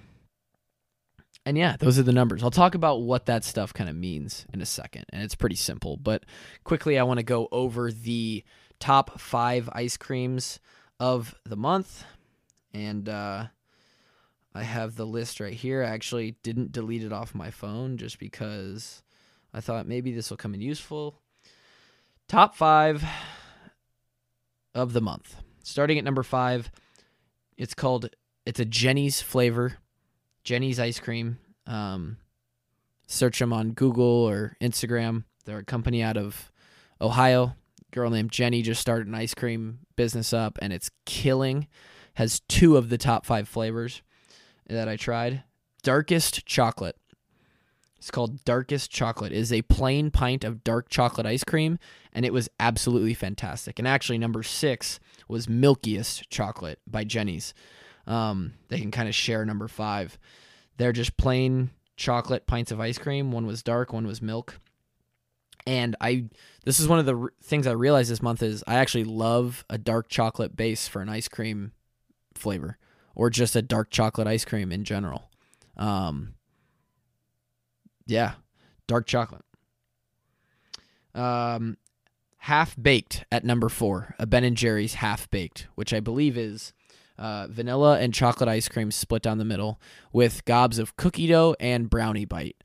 and 1.46 1.58
yeah, 1.58 1.76
those 1.78 1.98
are 1.98 2.02
the 2.02 2.12
numbers. 2.12 2.42
I'll 2.42 2.50
talk 2.50 2.74
about 2.74 3.02
what 3.02 3.26
that 3.26 3.44
stuff 3.44 3.74
kind 3.74 3.90
of 3.90 3.96
means 3.96 4.46
in 4.54 4.62
a 4.62 4.66
second. 4.66 5.04
And 5.10 5.22
it's 5.22 5.34
pretty 5.34 5.56
simple. 5.56 5.98
But 5.98 6.24
quickly, 6.64 6.98
I 6.98 7.02
want 7.02 7.18
to 7.18 7.24
go 7.24 7.48
over 7.52 7.92
the 7.92 8.42
top 8.80 9.20
five 9.20 9.68
ice 9.72 9.96
creams 9.96 10.58
of 10.98 11.34
the 11.44 11.56
month. 11.56 12.04
And 12.72 13.08
uh, 13.08 13.46
I 14.54 14.62
have 14.62 14.96
the 14.96 15.04
list 15.04 15.38
right 15.38 15.52
here. 15.52 15.82
I 15.82 15.88
actually 15.88 16.36
didn't 16.42 16.72
delete 16.72 17.04
it 17.04 17.12
off 17.12 17.34
my 17.34 17.50
phone 17.50 17.98
just 17.98 18.18
because 18.18 19.02
I 19.52 19.60
thought 19.60 19.86
maybe 19.86 20.12
this 20.12 20.30
will 20.30 20.38
come 20.38 20.54
in 20.54 20.62
useful. 20.62 21.20
Top 22.26 22.56
five 22.56 23.04
of 24.74 24.94
the 24.94 25.02
month. 25.02 25.36
Starting 25.62 25.98
at 25.98 26.04
number 26.04 26.22
five, 26.22 26.70
it's 27.58 27.74
called, 27.74 28.08
it's 28.46 28.60
a 28.60 28.64
Jeni's 28.64 29.20
flavor 29.20 29.76
Jeni's 30.44 30.78
ice 30.78 31.00
cream. 31.00 31.38
Um, 31.66 32.18
search 33.06 33.38
them 33.38 33.52
on 33.52 33.72
Google 33.72 34.04
or 34.04 34.56
Instagram. 34.60 35.24
They're 35.44 35.58
a 35.58 35.64
company 35.64 36.02
out 36.02 36.16
of 36.16 36.50
Ohio. 37.00 37.56
girl 37.90 38.10
named 38.10 38.32
Jeni 38.32 38.62
just 38.62 38.80
started 38.80 39.06
an 39.06 39.14
ice 39.14 39.34
cream 39.34 39.80
business 39.96 40.32
up, 40.32 40.58
and 40.60 40.72
it's 40.72 40.90
killing. 41.06 41.68
Has 42.14 42.40
two 42.48 42.76
of 42.76 42.88
the 42.90 42.98
top 42.98 43.26
five 43.26 43.48
flavors 43.48 44.02
that 44.68 44.88
I 44.88 44.96
tried. 44.96 45.42
Darkest 45.82 46.46
chocolate. 46.46 46.96
It's 47.98 48.10
called 48.10 48.44
Darkest 48.44 48.90
Chocolate. 48.90 49.32
It 49.32 49.38
is 49.38 49.50
a 49.50 49.62
plain 49.62 50.10
pint 50.10 50.44
of 50.44 50.62
dark 50.62 50.90
chocolate 50.90 51.26
ice 51.26 51.42
cream, 51.42 51.78
and 52.12 52.26
it 52.26 52.34
was 52.34 52.50
absolutely 52.60 53.14
fantastic. 53.14 53.78
And 53.78 53.88
actually, 53.88 54.18
number 54.18 54.42
six 54.42 55.00
was 55.26 55.46
Milkiest 55.46 56.28
Chocolate 56.28 56.80
by 56.86 57.04
Jeni's. 57.04 57.54
Um, 58.06 58.54
they 58.68 58.78
can 58.78 58.90
kind 58.90 59.08
of 59.08 59.14
share 59.14 59.44
number 59.44 59.68
five. 59.68 60.18
They're 60.76 60.92
just 60.92 61.16
plain 61.16 61.70
chocolate 61.96 62.46
pints 62.46 62.72
of 62.72 62.80
ice 62.80 62.98
cream. 62.98 63.32
One 63.32 63.46
was 63.46 63.62
dark, 63.62 63.92
one 63.92 64.06
was 64.06 64.20
milk. 64.20 64.58
And 65.66 65.96
I, 66.00 66.26
this 66.64 66.78
is 66.78 66.88
one 66.88 66.98
of 66.98 67.06
the 67.06 67.16
r- 67.16 67.32
things 67.42 67.66
I 67.66 67.72
realized 67.72 68.10
this 68.10 68.20
month 68.22 68.42
is 68.42 68.62
I 68.66 68.74
actually 68.74 69.04
love 69.04 69.64
a 69.70 69.78
dark 69.78 70.08
chocolate 70.08 70.54
base 70.56 70.86
for 70.88 71.00
an 71.00 71.08
ice 71.08 71.28
cream 71.28 71.72
flavor, 72.34 72.76
or 73.14 73.30
just 73.30 73.56
a 73.56 73.62
dark 73.62 73.90
chocolate 73.90 74.26
ice 74.26 74.44
cream 74.44 74.70
in 74.72 74.84
general. 74.84 75.30
Um, 75.76 76.34
yeah, 78.06 78.34
dark 78.86 79.06
chocolate. 79.06 79.44
Um, 81.14 81.78
half 82.38 82.76
baked 82.80 83.24
at 83.32 83.44
number 83.44 83.70
four, 83.70 84.14
a 84.18 84.26
Ben 84.26 84.44
and 84.44 84.56
Jerry's 84.56 84.94
half 84.94 85.30
baked, 85.30 85.68
which 85.76 85.94
I 85.94 86.00
believe 86.00 86.36
is 86.36 86.74
uh, 87.18 87.46
vanilla 87.48 87.98
and 87.98 88.12
chocolate 88.12 88.48
ice 88.48 88.68
cream 88.68 88.90
split 88.90 89.22
down 89.22 89.38
the 89.38 89.44
middle 89.44 89.80
with 90.12 90.44
gobs 90.44 90.78
of 90.78 90.96
cookie 90.96 91.26
dough 91.26 91.54
and 91.60 91.88
brownie 91.88 92.24
bite. 92.24 92.56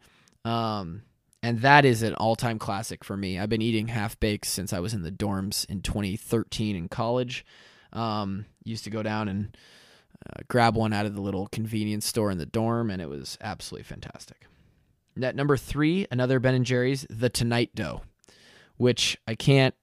Um, 0.46 1.04
and 1.42 1.62
that 1.62 1.86
is 1.86 2.04
an 2.04 2.16
all-time 2.16 2.60
classic 2.60 3.04
for 3.04 3.16
me. 3.16 3.40
I've 3.40 3.50
been 3.50 3.62
eating 3.62 3.88
half 3.88 4.20
baked 4.20 4.46
since 4.46 4.74
I 4.74 4.80
was 4.80 4.94
in 4.94 5.04
the 5.04 5.12
dorms 5.12 5.70
in 5.70 5.82
2013 5.82 6.76
in 6.76 6.90
college. 6.90 7.46
Um, 7.94 8.46
used 8.64 8.84
to 8.84 8.90
go 8.90 9.02
down 9.02 9.30
and 9.30 9.58
uh, 10.28 10.42
grab 10.48 10.76
one 10.76 10.92
out 10.92 11.06
of 11.06 11.16
the 11.16 11.22
little 11.22 11.48
convenience 11.48 12.06
store 12.06 12.30
in 12.30 12.38
the 12.38 12.46
dorm, 12.46 12.92
and 12.92 13.02
it 13.02 13.10
was 13.10 13.38
absolutely 13.42 13.84
fantastic. 13.84 14.48
At 15.22 15.36
number 15.36 15.58
three, 15.58 16.08
another 16.12 16.40
Ben 16.40 16.56
and 16.56 16.66
Jerry's, 16.66 17.06
the 17.10 17.30
Tonight 17.30 17.72
Dough, 17.74 18.02
which 18.78 19.18
I 19.28 19.36
can't 19.36 19.76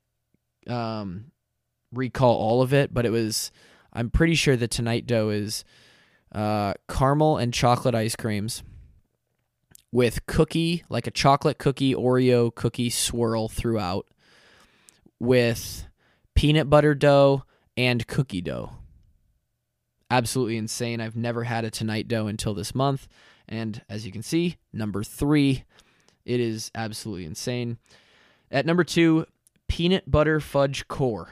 um, 0.66 1.33
recall 1.92 2.37
all 2.37 2.62
of 2.62 2.72
it, 2.74 2.92
but 2.92 3.07
it 3.07 3.11
was. 3.11 3.50
I'm 3.96 4.11
pretty 4.11 4.35
sure 4.35 4.56
the 4.56 4.68
Tonight 4.68 5.06
Dough 5.06 5.30
is 5.30 5.64
uh, 6.30 6.74
caramel 6.87 7.38
and 7.38 7.52
chocolate 7.52 7.94
ice 7.94 8.14
creams 8.14 8.62
with 9.90 10.26
cookie, 10.26 10.85
like 10.90 11.06
a 11.06 11.11
chocolate 11.11 11.56
cookie 11.56 11.94
Oreo 11.94 12.54
cookie 12.54 12.90
swirl 12.90 13.48
throughout, 13.48 14.06
with 15.18 15.88
peanut 16.35 16.68
butter 16.68 16.94
dough 16.94 17.44
and 17.74 18.06
cookie 18.06 18.42
dough. 18.42 18.72
Absolutely 20.11 20.59
insane. 20.59 21.00
I've 21.00 21.16
never 21.16 21.44
had 21.44 21.64
a 21.64 21.70
Tonight 21.70 22.06
Dough 22.06 22.26
until 22.26 22.52
this 22.52 22.74
month. 22.74 23.09
And 23.48 23.80
as 23.88 24.04
you 24.04 24.12
can 24.12 24.22
see, 24.22 24.59
number 24.74 25.02
three, 25.02 25.64
it 26.26 26.38
is 26.38 26.70
absolutely 26.74 27.24
insane. 27.24 27.78
At 28.50 28.66
number 28.66 28.85
two, 28.85 29.24
peanut 29.68 30.11
butter 30.11 30.38
fudge 30.38 30.87
core. 30.87 31.30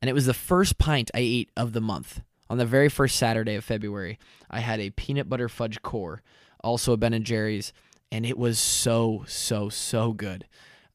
And 0.00 0.08
it 0.08 0.14
was 0.14 0.26
the 0.26 0.34
first 0.34 0.78
pint 0.78 1.10
I 1.14 1.18
ate 1.20 1.50
of 1.56 1.72
the 1.72 1.80
month. 1.80 2.20
On 2.50 2.58
the 2.58 2.66
very 2.66 2.88
first 2.88 3.16
Saturday 3.16 3.56
of 3.56 3.64
February, 3.64 4.18
I 4.50 4.60
had 4.60 4.80
a 4.80 4.90
peanut 4.90 5.28
butter 5.28 5.48
fudge 5.48 5.82
core, 5.82 6.22
also 6.64 6.92
a 6.92 6.96
Ben 6.96 7.12
and 7.12 7.24
Jerry's, 7.24 7.72
and 8.10 8.24
it 8.24 8.38
was 8.38 8.58
so, 8.58 9.24
so, 9.26 9.68
so 9.68 10.12
good. 10.12 10.46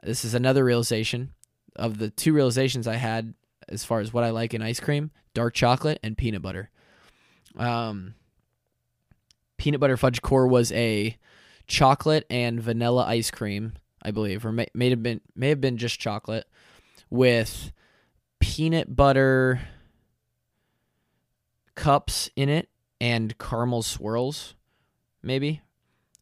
This 0.01 0.25
is 0.25 0.33
another 0.33 0.63
realization 0.65 1.31
of 1.75 1.97
the 1.97 2.09
two 2.09 2.33
realizations 2.33 2.87
I 2.87 2.95
had 2.95 3.33
as 3.69 3.85
far 3.85 3.99
as 3.99 4.11
what 4.11 4.23
I 4.23 4.31
like 4.31 4.53
in 4.53 4.61
ice 4.61 4.79
cream 4.79 5.11
dark 5.33 5.53
chocolate 5.53 5.99
and 6.03 6.17
peanut 6.17 6.41
butter. 6.41 6.69
Um, 7.55 8.15
peanut 9.57 9.79
butter 9.79 9.97
fudge 9.97 10.21
core 10.21 10.47
was 10.47 10.71
a 10.71 11.17
chocolate 11.67 12.25
and 12.29 12.61
vanilla 12.61 13.05
ice 13.05 13.31
cream, 13.31 13.73
I 14.01 14.11
believe, 14.11 14.45
or 14.45 14.51
may, 14.51 14.67
may 14.73 14.89
have 14.89 15.01
been 15.01 15.21
may 15.35 15.49
have 15.49 15.61
been 15.61 15.77
just 15.77 15.99
chocolate 15.99 16.45
with 17.09 17.71
peanut 18.43 18.93
butter 18.93 19.61
cups 21.75 22.29
in 22.35 22.49
it 22.49 22.67
and 22.99 23.37
caramel 23.37 23.81
swirls, 23.81 24.53
maybe, 25.21 25.61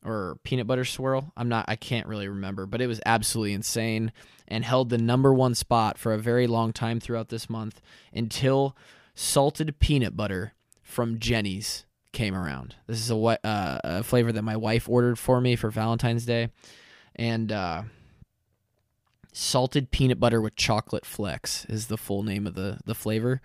or 0.05 0.37
peanut 0.43 0.67
butter 0.67 0.85
swirl. 0.85 1.33
I'm 1.35 1.49
not, 1.49 1.65
I 1.67 1.75
can't 1.75 2.05
really 2.05 2.27
remember, 2.27 2.67
but 2.67 2.79
it 2.79 2.85
was 2.85 3.01
absolutely 3.07 3.53
insane 3.53 4.11
and 4.47 4.63
held 4.63 4.89
the 4.89 4.99
number 4.99 5.33
one 5.33 5.55
spot 5.55 5.97
for 5.97 6.13
a 6.13 6.19
very 6.19 6.45
long 6.45 6.73
time 6.73 6.99
throughout 6.99 7.29
this 7.29 7.49
month 7.49 7.81
until 8.13 8.77
salted 9.15 9.79
peanut 9.79 10.15
butter 10.15 10.53
from 10.83 11.17
Jeni's 11.17 11.85
came 12.13 12.35
around. 12.35 12.75
This 12.85 12.99
is 12.99 13.09
a, 13.09 13.15
uh, 13.15 13.79
a 13.83 14.03
flavor 14.03 14.31
that 14.31 14.43
my 14.43 14.57
wife 14.57 14.87
ordered 14.87 15.17
for 15.17 15.41
me 15.41 15.55
for 15.55 15.71
Valentine's 15.71 16.27
Day, 16.27 16.49
and 17.15 17.51
uh, 17.51 17.83
salted 19.31 19.91
peanut 19.91 20.19
butter 20.19 20.41
with 20.41 20.55
chocolate 20.55 21.05
flecks 21.05 21.65
is 21.65 21.87
the 21.87 21.97
full 21.97 22.23
name 22.23 22.45
of 22.45 22.55
the 22.55 22.79
the 22.85 22.95
flavor. 22.95 23.41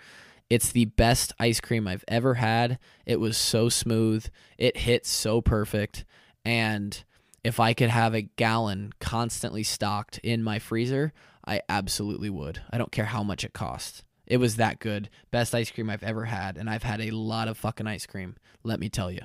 It's 0.48 0.70
the 0.70 0.84
best 0.84 1.32
ice 1.40 1.60
cream 1.60 1.88
I've 1.88 2.04
ever 2.06 2.34
had. 2.34 2.78
It 3.04 3.18
was 3.18 3.36
so 3.36 3.68
smooth. 3.68 4.26
It 4.58 4.76
hit 4.76 5.04
so 5.04 5.40
perfect. 5.40 6.04
And 6.44 7.02
if 7.42 7.58
I 7.58 7.74
could 7.74 7.90
have 7.90 8.14
a 8.14 8.22
gallon 8.22 8.92
constantly 9.00 9.64
stocked 9.64 10.18
in 10.18 10.44
my 10.44 10.60
freezer, 10.60 11.12
I 11.46 11.62
absolutely 11.68 12.30
would. 12.30 12.60
I 12.70 12.78
don't 12.78 12.92
care 12.92 13.06
how 13.06 13.24
much 13.24 13.44
it 13.44 13.52
costs. 13.52 14.04
It 14.26 14.38
was 14.38 14.56
that 14.56 14.78
good. 14.78 15.08
Best 15.30 15.54
ice 15.54 15.70
cream 15.70 15.90
I've 15.90 16.02
ever 16.02 16.24
had. 16.24 16.56
And 16.56 16.68
I've 16.68 16.82
had 16.82 17.00
a 17.00 17.10
lot 17.10 17.48
of 17.48 17.58
fucking 17.58 17.86
ice 17.86 18.06
cream, 18.06 18.36
let 18.62 18.80
me 18.80 18.88
tell 18.88 19.10
you. 19.10 19.22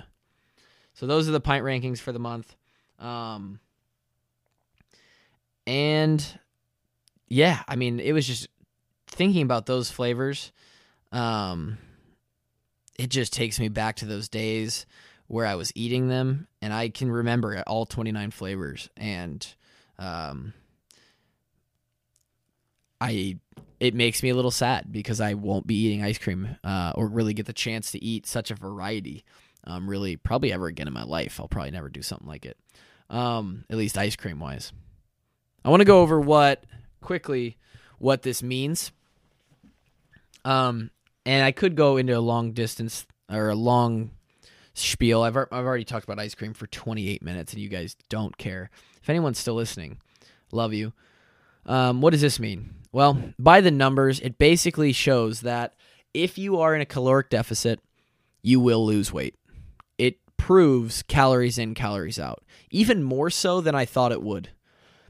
So 0.94 1.08
those 1.08 1.28
are 1.28 1.32
the 1.32 1.40
pint 1.40 1.64
rankings 1.64 2.00
for 2.00 2.12
the 2.12 2.20
month. 2.20 2.56
Um, 3.00 3.60
and 5.66 6.40
yeah, 7.32 7.64
I 7.68 7.76
mean, 7.76 8.00
it 8.00 8.14
was 8.14 8.28
just 8.28 8.48
thinking 9.08 9.42
about 9.42 9.66
those 9.66 9.92
flavors 9.92 10.52
um, 11.12 11.78
it 12.98 13.10
just 13.10 13.34
takes 13.34 13.60
me 13.60 13.68
back 13.68 13.98
to 13.98 14.06
those 14.06 14.30
days 14.30 14.86
where 15.28 15.46
I 15.46 15.56
was 15.56 15.72
eating 15.76 16.08
them, 16.08 16.48
and 16.62 16.74
I 16.74 16.90
can 16.90 17.12
remember 17.12 17.64
all 17.68 17.86
29 17.86 18.32
flavors. 18.32 18.90
And 18.98 19.46
um, 19.98 20.54
I 23.00 23.38
it 23.80 23.96
makes 23.96 24.22
me 24.22 24.30
a 24.30 24.36
little 24.36 24.52
sad 24.52 24.92
because 24.92 25.20
I 25.20 25.34
won't 25.34 25.66
be 25.66 25.76
eating 25.76 26.04
ice 26.04 26.20
cream 26.20 26.56
uh, 26.64 26.94
or 26.94 27.08
really 27.08 27.34
get 27.34 27.48
the 27.48 27.54
chance 27.54 27.92
to 27.92 28.04
eat 28.04 28.28
such 28.28 28.52
a 28.52 28.56
variety. 28.56 29.24
Um, 29.64 29.90
really, 29.90 30.18
probably 30.18 30.54
ever 30.54 30.68
again 30.68 30.88
in 30.88 30.94
my 30.94 31.04
life. 31.04 31.40
I'll 31.40 31.48
probably 31.48 31.72
never 31.72 31.90
do 31.90 32.02
something 32.02 32.28
like 32.28 32.46
it. 32.46 32.58
Um, 33.10 33.66
at 33.70 33.78
least 33.78 33.98
ice 33.98 34.16
cream 34.16 34.40
wise. 34.40 34.72
I 35.64 35.70
want 35.70 35.82
to 35.82 35.86
go 35.86 36.02
over 36.02 36.20
what 36.20 36.64
quickly 37.02 37.58
what 37.98 38.22
this 38.22 38.42
means. 38.42 38.92
Um, 40.46 40.92
and 41.26 41.44
I 41.44 41.52
could 41.52 41.76
go 41.76 41.98
into 41.98 42.18
a 42.18 42.20
long 42.20 42.54
distance 42.54 43.06
or 43.30 43.50
a 43.50 43.56
long 43.56 44.12
spiel. 44.74 45.22
I've 45.22 45.38
I've 45.38 45.52
already 45.52 45.86
talked 45.86 46.06
about 46.06 46.20
ice 46.20 46.36
cream 46.36 46.54
for 46.54 46.68
28 46.68 47.22
minutes, 47.22 47.54
and 47.54 47.62
you 47.62 47.70
guys 47.70 47.96
don't 48.10 48.38
care. 48.38 48.70
If 49.02 49.10
anyone's 49.10 49.40
still 49.40 49.56
listening, 49.56 50.00
love 50.52 50.74
you. 50.74 50.94
Um, 51.66 52.02
what 52.02 52.12
does 52.12 52.22
this 52.22 52.40
mean? 52.40 52.74
Well, 52.92 53.34
by 53.40 53.62
the 53.62 53.72
numbers, 53.72 54.20
it 54.20 54.38
basically 54.38 54.92
shows 54.92 55.42
that 55.42 55.76
if 56.14 56.38
you 56.38 56.60
are 56.60 56.76
in 56.76 56.82
a 56.82 56.86
caloric 56.86 57.30
deficit, 57.30 57.80
you 58.42 58.60
will 58.60 58.86
lose 58.86 59.14
weight. 59.14 59.36
It 59.98 60.18
proves 60.38 61.04
calories 61.04 61.58
in, 61.58 61.74
calories 61.74 62.20
out, 62.20 62.44
even 62.70 63.04
more 63.04 63.30
so 63.30 63.62
than 63.62 63.76
I 63.76 63.86
thought 63.86 64.12
it 64.12 64.24
would, 64.24 64.50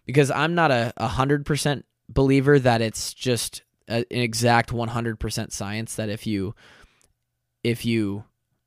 because 0.06 0.32
I'm 0.32 0.56
not 0.56 0.72
a 0.72 1.08
hundred 1.08 1.46
percent 1.46 1.86
believer 2.10 2.60
that 2.60 2.82
it's 2.82 3.14
just 3.14 3.64
an 3.88 4.06
exact 4.10 4.72
100% 4.72 5.52
science 5.52 5.96
that 5.96 6.10
if 6.10 6.28
you 6.28 6.56
if 7.64 7.86
you 7.86 8.24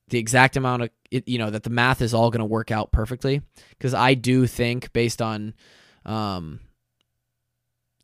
the 0.09 0.19
exact 0.19 0.57
amount 0.57 0.83
of 0.83 0.91
it, 1.11 1.27
you 1.29 1.39
know 1.39 1.51
that 1.51 1.63
the 1.63 1.71
math 1.71 2.03
is 2.03 2.15
all 2.15 2.31
going 2.31 2.41
to 2.41 2.47
work 2.47 2.71
out 2.71 2.93
perfectly. 2.93 3.43
Because 3.71 3.95
I 3.95 4.15
do 4.15 4.47
think 4.47 4.93
based 4.93 5.23
on 5.23 5.55
um, 6.05 6.61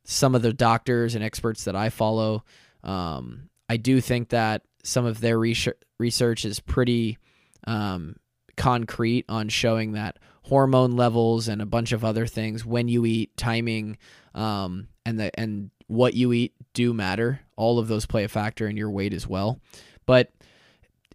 some 0.04 0.34
of 0.34 0.42
the 0.42 0.52
doctors 0.52 1.14
and 1.14 1.22
experts 1.22 1.64
that 1.64 1.76
I 1.76 1.90
follow 1.90 2.44
um, 2.82 3.50
I 3.68 3.76
do 3.76 4.00
think 4.00 4.30
that 4.30 4.62
some 4.82 5.04
of 5.04 5.20
their 5.20 5.38
research 5.38 6.44
is 6.44 6.60
pretty 6.60 7.18
um, 7.66 8.16
concrete 8.56 9.26
on 9.28 9.48
showing 9.48 9.92
that 9.92 10.18
hormone 10.42 10.96
levels 10.96 11.48
and 11.48 11.60
a 11.60 11.66
bunch 11.66 11.92
of 11.92 12.04
other 12.04 12.26
things 12.26 12.64
when 12.64 12.88
you 12.88 13.04
eat 13.06 13.36
timing 13.36 13.98
um, 14.34 14.88
and 15.04 15.18
the 15.18 15.38
and 15.38 15.70
what 15.86 16.14
you 16.14 16.32
eat 16.32 16.54
do 16.72 16.94
matter. 16.94 17.40
All 17.56 17.78
of 17.78 17.88
those 17.88 18.06
play 18.06 18.24
a 18.24 18.28
factor 18.28 18.68
in 18.68 18.76
your 18.76 18.90
weight 18.90 19.12
as 19.12 19.26
well. 19.26 19.60
But 20.06 20.30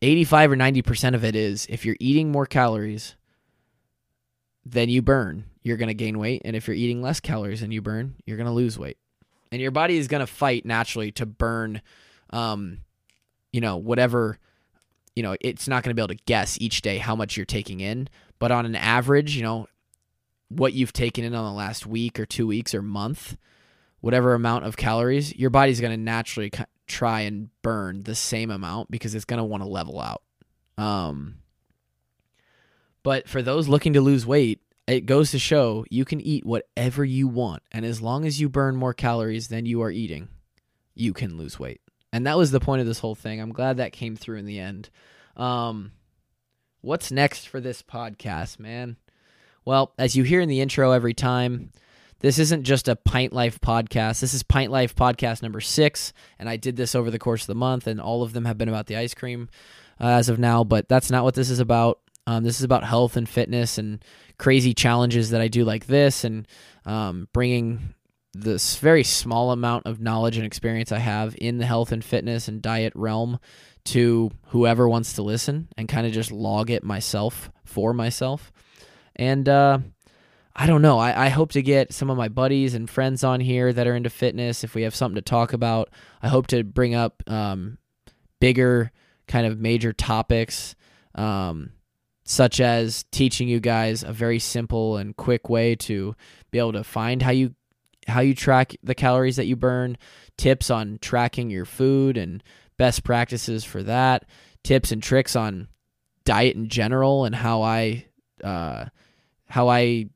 85 0.02 0.52
or 0.52 0.56
90% 0.56 1.16
of 1.16 1.24
it 1.24 1.36
is 1.36 1.66
if 1.70 1.86
you're 1.86 1.96
eating 2.00 2.32
more 2.32 2.46
calories 2.46 3.16
than 4.66 4.90
you 4.90 5.02
burn, 5.02 5.46
you're 5.64 5.78
going 5.78 5.88
to 5.88 5.94
gain 5.94 6.20
weight. 6.20 6.42
And 6.44 6.56
if 6.56 6.68
you're 6.68 6.76
eating 6.76 7.02
less 7.02 7.20
calories 7.20 7.62
than 7.62 7.72
you 7.72 7.82
burn, 7.82 8.16
you're 8.26 8.38
going 8.38 8.48
to 8.48 8.54
lose 8.54 8.78
weight. 8.78 8.98
And 9.52 9.62
your 9.62 9.72
body 9.72 9.98
is 9.98 10.08
going 10.08 10.20
to 10.20 10.28
fight 10.28 10.66
naturally 10.66 11.12
to 11.14 11.26
burn, 11.26 11.82
um, 12.32 12.80
you 13.54 13.62
know, 13.62 13.78
whatever, 13.78 14.38
you 15.16 15.24
know, 15.24 15.36
it's 15.40 15.68
not 15.68 15.84
going 15.84 15.92
to 15.92 15.96
be 15.96 16.02
able 16.02 16.16
to 16.16 16.24
guess 16.26 16.60
each 16.60 16.82
day 16.82 16.98
how 16.98 17.16
much 17.16 17.38
you're 17.38 17.46
taking 17.46 17.80
in. 17.80 18.10
But 18.40 18.52
on 18.52 18.66
an 18.66 18.76
average, 18.76 19.36
you 19.36 19.44
know, 19.44 19.68
what 20.50 20.74
you've 20.74 20.94
taken 20.94 21.24
in 21.24 21.34
on 21.34 21.46
the 21.46 21.58
last 21.58 21.86
week 21.86 22.20
or 22.20 22.26
two 22.26 22.48
weeks 22.48 22.76
or 22.76 22.82
month, 22.82 23.38
whatever 24.02 24.34
amount 24.34 24.66
of 24.66 24.78
calories, 24.78 25.36
your 25.36 25.50
body's 25.50 25.82
going 25.82 25.98
to 25.98 26.04
naturally 26.04 26.52
try 26.88 27.22
and 27.22 27.50
burn 27.62 28.04
the 28.04 28.16
same 28.16 28.52
amount 28.52 28.92
because 28.92 29.16
it's 29.16 29.26
going 29.26 29.40
to 29.40 29.44
want 29.44 29.64
to 29.64 29.70
level 29.70 30.00
out. 30.00 30.22
Um, 30.78 31.38
but 33.02 33.30
for 33.30 33.42
those 33.42 33.68
looking 33.68 33.94
to 33.94 34.02
lose 34.02 34.26
weight, 34.26 34.62
it 34.88 35.06
goes 35.06 35.32
to 35.32 35.40
show 35.40 35.86
you 35.90 36.06
can 36.06 36.22
eat 36.22 36.46
whatever 36.46 37.04
you 37.04 37.28
want. 37.28 37.64
And 37.72 37.86
as 37.86 38.02
long 38.02 38.26
as 38.26 38.40
you 38.40 38.50
burn 38.50 38.76
more 38.76 38.94
calories 38.94 39.48
than 39.48 39.66
you 39.66 39.82
are 39.82 39.92
eating, 39.92 40.28
you 40.94 41.14
can 41.14 41.38
lose 41.38 41.58
weight. 41.58 41.82
And 42.16 42.26
that 42.28 42.38
was 42.38 42.50
the 42.50 42.62
point 42.62 42.80
of 42.80 42.88
this 42.88 43.00
whole 43.00 43.14
thing. 43.14 43.42
I'm 43.42 43.52
glad 43.52 43.76
that 43.76 43.92
came 43.92 44.16
through 44.16 44.38
in 44.38 44.46
the 44.46 44.58
end. 44.58 44.90
Um, 45.36 45.92
what's 46.80 47.12
next 47.12 47.50
for 47.50 47.60
this 47.60 47.82
podcast, 47.82 48.58
man? 48.58 48.96
Well, 49.66 49.94
as 50.00 50.16
you 50.16 50.24
hear 50.24 50.40
in 50.40 50.48
the 50.48 50.62
intro 50.62 50.92
every 50.92 51.14
time, 51.14 51.74
this 52.22 52.40
isn't 52.40 52.64
just 52.64 52.88
a 52.88 52.96
Pint 52.96 53.34
Life 53.34 53.60
podcast. 53.60 54.22
This 54.22 54.34
is 54.34 54.44
Pint 54.44 54.72
Life 54.72 54.96
podcast 54.96 55.44
number 55.44 55.60
six, 55.60 56.14
and 56.40 56.48
I 56.48 56.56
did 56.56 56.78
this 56.78 56.96
over 56.96 57.12
the 57.12 57.20
course 57.20 57.42
of 57.42 57.48
the 57.48 57.56
month, 57.56 57.86
and 57.86 58.00
all 58.00 58.24
of 58.24 58.32
them 58.32 58.46
have 58.46 58.58
been 58.58 58.70
about 58.70 58.88
the 58.88 58.96
ice 58.96 59.14
cream 59.14 59.50
uh, 60.00 60.08
as 60.08 60.30
of 60.30 60.40
now. 60.40 60.64
But 60.64 60.88
that's 60.88 61.12
not 61.12 61.26
what 61.26 61.36
this 61.36 61.50
is 61.50 61.60
about. 61.60 62.00
Um, 62.26 62.46
this 62.46 62.60
is 62.60 62.64
about 62.64 62.86
health 62.86 63.18
and 63.18 63.28
fitness 63.28 63.78
and 63.78 64.02
crazy 64.38 64.74
challenges 64.74 65.32
that 65.32 65.42
I 65.42 65.50
do 65.50 65.66
like 65.66 65.88
this, 65.88 66.24
and 66.24 66.48
um, 66.86 67.28
bringing 67.34 67.94
this 68.38 68.78
very 68.78 69.04
small 69.04 69.52
amount 69.52 69.86
of 69.86 70.02
knowledge 70.02 70.38
and 70.38 70.46
experience 70.46 70.92
I 70.92 71.00
have 71.00 71.36
in 71.40 71.58
the 71.58 71.66
health 71.66 71.92
and 71.92 72.04
fitness 72.04 72.48
and 72.48 72.62
diet 72.62 72.94
realm 72.96 73.40
to 73.86 74.32
whoever 74.48 74.90
wants 74.90 75.14
to 75.14 75.22
listen, 75.22 75.68
and 75.78 75.88
kind 75.88 76.08
of 76.08 76.14
just 76.14 76.32
log 76.32 76.70
it 76.72 76.84
myself 76.84 77.52
for 77.64 77.94
myself. 77.94 78.52
And 79.16 79.48
uh, 79.48 79.80
I 80.56 80.68
don't 80.68 80.82
know. 80.82 80.98
I, 80.98 81.26
I 81.26 81.30
hope 81.30 81.52
to 81.52 81.62
get 81.62 81.94
some 81.94 82.10
of 82.10 82.18
my 82.18 82.28
buddies 82.28 82.74
and 82.74 82.90
friends 82.90 83.24
on 83.24 83.40
here 83.40 83.72
that 83.72 83.88
are 83.88 83.96
into 83.96 84.10
fitness. 84.10 84.64
If 84.64 84.74
we 84.74 84.82
have 84.84 84.96
something 84.96 85.16
to 85.16 85.22
talk 85.22 85.54
about, 85.54 85.90
I 86.22 86.30
hope 86.30 86.48
to 86.48 86.64
bring 86.64 86.96
up 86.96 87.22
um, 87.28 87.78
bigger, 88.40 88.92
kind 89.28 89.46
of 89.46 89.60
major 89.60 89.94
topics, 89.94 90.76
um, 91.14 91.72
such 92.24 92.60
as 92.60 93.06
teaching 93.12 93.48
you 93.48 93.60
guys 93.60 94.04
a 94.04 94.12
very 94.12 94.40
simple 94.40 94.98
and 94.98 95.16
quick 95.16 95.48
way 95.48 95.76
to 95.76 96.16
be 96.50 96.58
able 96.58 96.74
to 96.74 96.84
find 96.84 97.22
how 97.22 97.32
you 97.32 97.54
how 98.08 98.22
you 98.22 98.36
track 98.36 98.76
the 98.84 98.96
calories 98.96 99.36
that 99.36 99.46
you 99.46 99.56
burn, 99.56 99.98
tips 100.38 100.70
on 100.70 101.00
tracking 101.02 101.50
your 101.50 101.66
food 101.66 102.18
and 102.18 102.44
best 102.78 103.04
practices 103.04 103.64
for 103.64 103.84
that, 103.84 104.26
tips 104.64 104.92
and 104.92 105.02
tricks 105.02 105.36
on 105.36 105.68
diet 106.24 106.56
in 106.56 106.68
general 106.68 107.26
and 107.26 107.36
how 107.36 107.62
I 107.62 108.06
uh, 108.44 108.86
how 109.48 109.70
I 109.70 110.10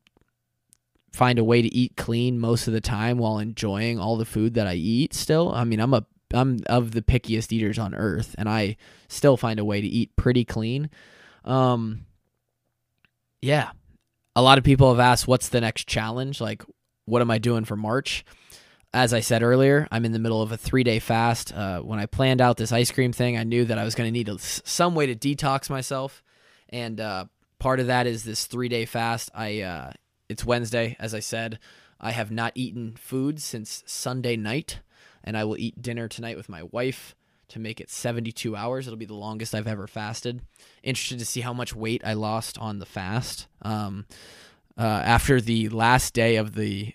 find 1.13 1.39
a 1.39 1.43
way 1.43 1.61
to 1.61 1.73
eat 1.73 1.97
clean 1.97 2.39
most 2.39 2.67
of 2.67 2.73
the 2.73 2.81
time 2.81 3.17
while 3.17 3.39
enjoying 3.39 3.99
all 3.99 4.17
the 4.17 4.25
food 4.25 4.53
that 4.55 4.67
I 4.67 4.75
eat 4.75 5.13
still. 5.13 5.53
I 5.53 5.63
mean, 5.63 5.79
I'm 5.79 5.93
a 5.93 6.05
I'm 6.31 6.59
of 6.67 6.91
the 6.91 7.01
pickiest 7.01 7.51
eaters 7.51 7.79
on 7.79 7.95
earth 7.95 8.35
and 8.37 8.47
I 8.47 8.77
still 9.07 9.35
find 9.37 9.59
a 9.59 9.65
way 9.65 9.81
to 9.81 9.87
eat 9.87 10.15
pretty 10.15 10.45
clean. 10.45 10.89
Um 11.43 12.05
yeah. 13.41 13.71
A 14.35 14.41
lot 14.41 14.57
of 14.57 14.63
people 14.63 14.89
have 14.89 14.99
asked 14.99 15.27
what's 15.27 15.49
the 15.49 15.61
next 15.61 15.87
challenge? 15.87 16.39
Like 16.39 16.63
what 17.09 17.21
am 17.21 17.31
I 17.31 17.37
doing 17.37 17.65
for 17.65 17.75
March? 17.75 18.25
As 18.93 19.13
I 19.13 19.19
said 19.19 19.43
earlier, 19.43 19.87
I'm 19.91 20.05
in 20.05 20.13
the 20.13 20.19
middle 20.19 20.41
of 20.41 20.51
a 20.51 20.57
3-day 20.57 20.99
fast. 20.99 21.53
Uh, 21.53 21.81
when 21.81 21.99
I 21.99 22.05
planned 22.07 22.41
out 22.41 22.57
this 22.57 22.71
ice 22.71 22.91
cream 22.91 23.13
thing, 23.13 23.37
I 23.37 23.43
knew 23.43 23.65
that 23.65 23.77
I 23.77 23.83
was 23.83 23.93
going 23.93 24.07
to 24.07 24.11
need 24.11 24.29
a, 24.29 24.39
some 24.39 24.95
way 24.95 25.05
to 25.05 25.15
detox 25.15 25.69
myself 25.69 26.23
and 26.69 27.01
uh, 27.01 27.25
part 27.57 27.79
of 27.79 27.87
that 27.87 28.07
is 28.07 28.23
this 28.23 28.47
3-day 28.47 28.85
fast. 28.85 29.29
I 29.33 29.61
uh, 29.61 29.91
it's 30.29 30.45
Wednesday, 30.45 30.95
as 30.99 31.13
I 31.13 31.19
said. 31.19 31.59
I 31.99 32.11
have 32.11 32.31
not 32.31 32.53
eaten 32.55 32.95
food 32.95 33.41
since 33.41 33.83
Sunday 33.85 34.37
night, 34.37 34.79
and 35.23 35.35
I 35.35 35.43
will 35.43 35.57
eat 35.57 35.81
dinner 35.81 36.07
tonight 36.07 36.37
with 36.37 36.47
my 36.47 36.63
wife 36.63 37.15
to 37.49 37.59
make 37.59 37.81
it 37.81 37.89
72 37.89 38.55
hours. 38.55 38.87
It'll 38.87 38.97
be 38.97 39.05
the 39.05 39.15
longest 39.15 39.53
I've 39.55 39.67
ever 39.67 39.87
fasted. 39.87 40.41
Interested 40.83 41.19
to 41.19 41.25
see 41.25 41.41
how 41.41 41.51
much 41.51 41.75
weight 41.75 42.01
I 42.05 42.13
lost 42.13 42.57
on 42.59 42.79
the 42.79 42.85
fast. 42.85 43.47
Um, 43.63 44.05
uh, 44.77 44.83
after 44.83 45.41
the 45.41 45.67
last 45.69 46.13
day 46.13 46.37
of 46.37 46.53
the 46.55 46.93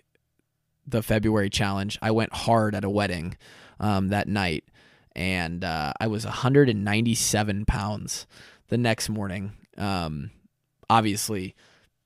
the 0.86 1.02
February 1.02 1.50
challenge, 1.50 1.98
I 2.02 2.10
went 2.10 2.32
hard 2.32 2.74
at 2.74 2.84
a 2.84 2.90
wedding 2.90 3.36
um, 3.80 4.08
that 4.08 4.28
night, 4.28 4.64
and 5.16 5.64
uh, 5.64 5.92
I 6.00 6.06
was 6.06 6.24
197 6.24 7.64
pounds 7.64 8.26
the 8.68 8.78
next 8.78 9.08
morning. 9.08 9.52
Um, 9.76 10.30
obviously, 10.88 11.54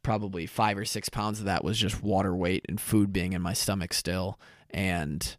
probably 0.03 0.47
five 0.47 0.79
or 0.79 0.85
six 0.85 1.09
pounds 1.09 1.39
of 1.41 1.47
that 1.47 1.65
was 1.65 1.79
just 1.79 2.03
water 2.03 2.35
weight 2.35 2.65
and 2.69 2.81
food 2.81 3.13
being 3.13 3.33
in 3.33 3.43
my 3.43 3.53
stomach 3.53 3.93
still, 3.93 4.39
and 4.71 5.37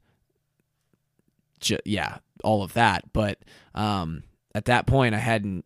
ju- 1.60 1.80
yeah, 1.86 2.18
all 2.44 2.64
of 2.64 2.74
that. 2.74 3.12
But 3.14 3.40
um, 3.74 4.24
at 4.54 4.66
that 4.66 4.88
point, 4.88 5.16
I 5.16 5.20
hadn't. 5.20 5.66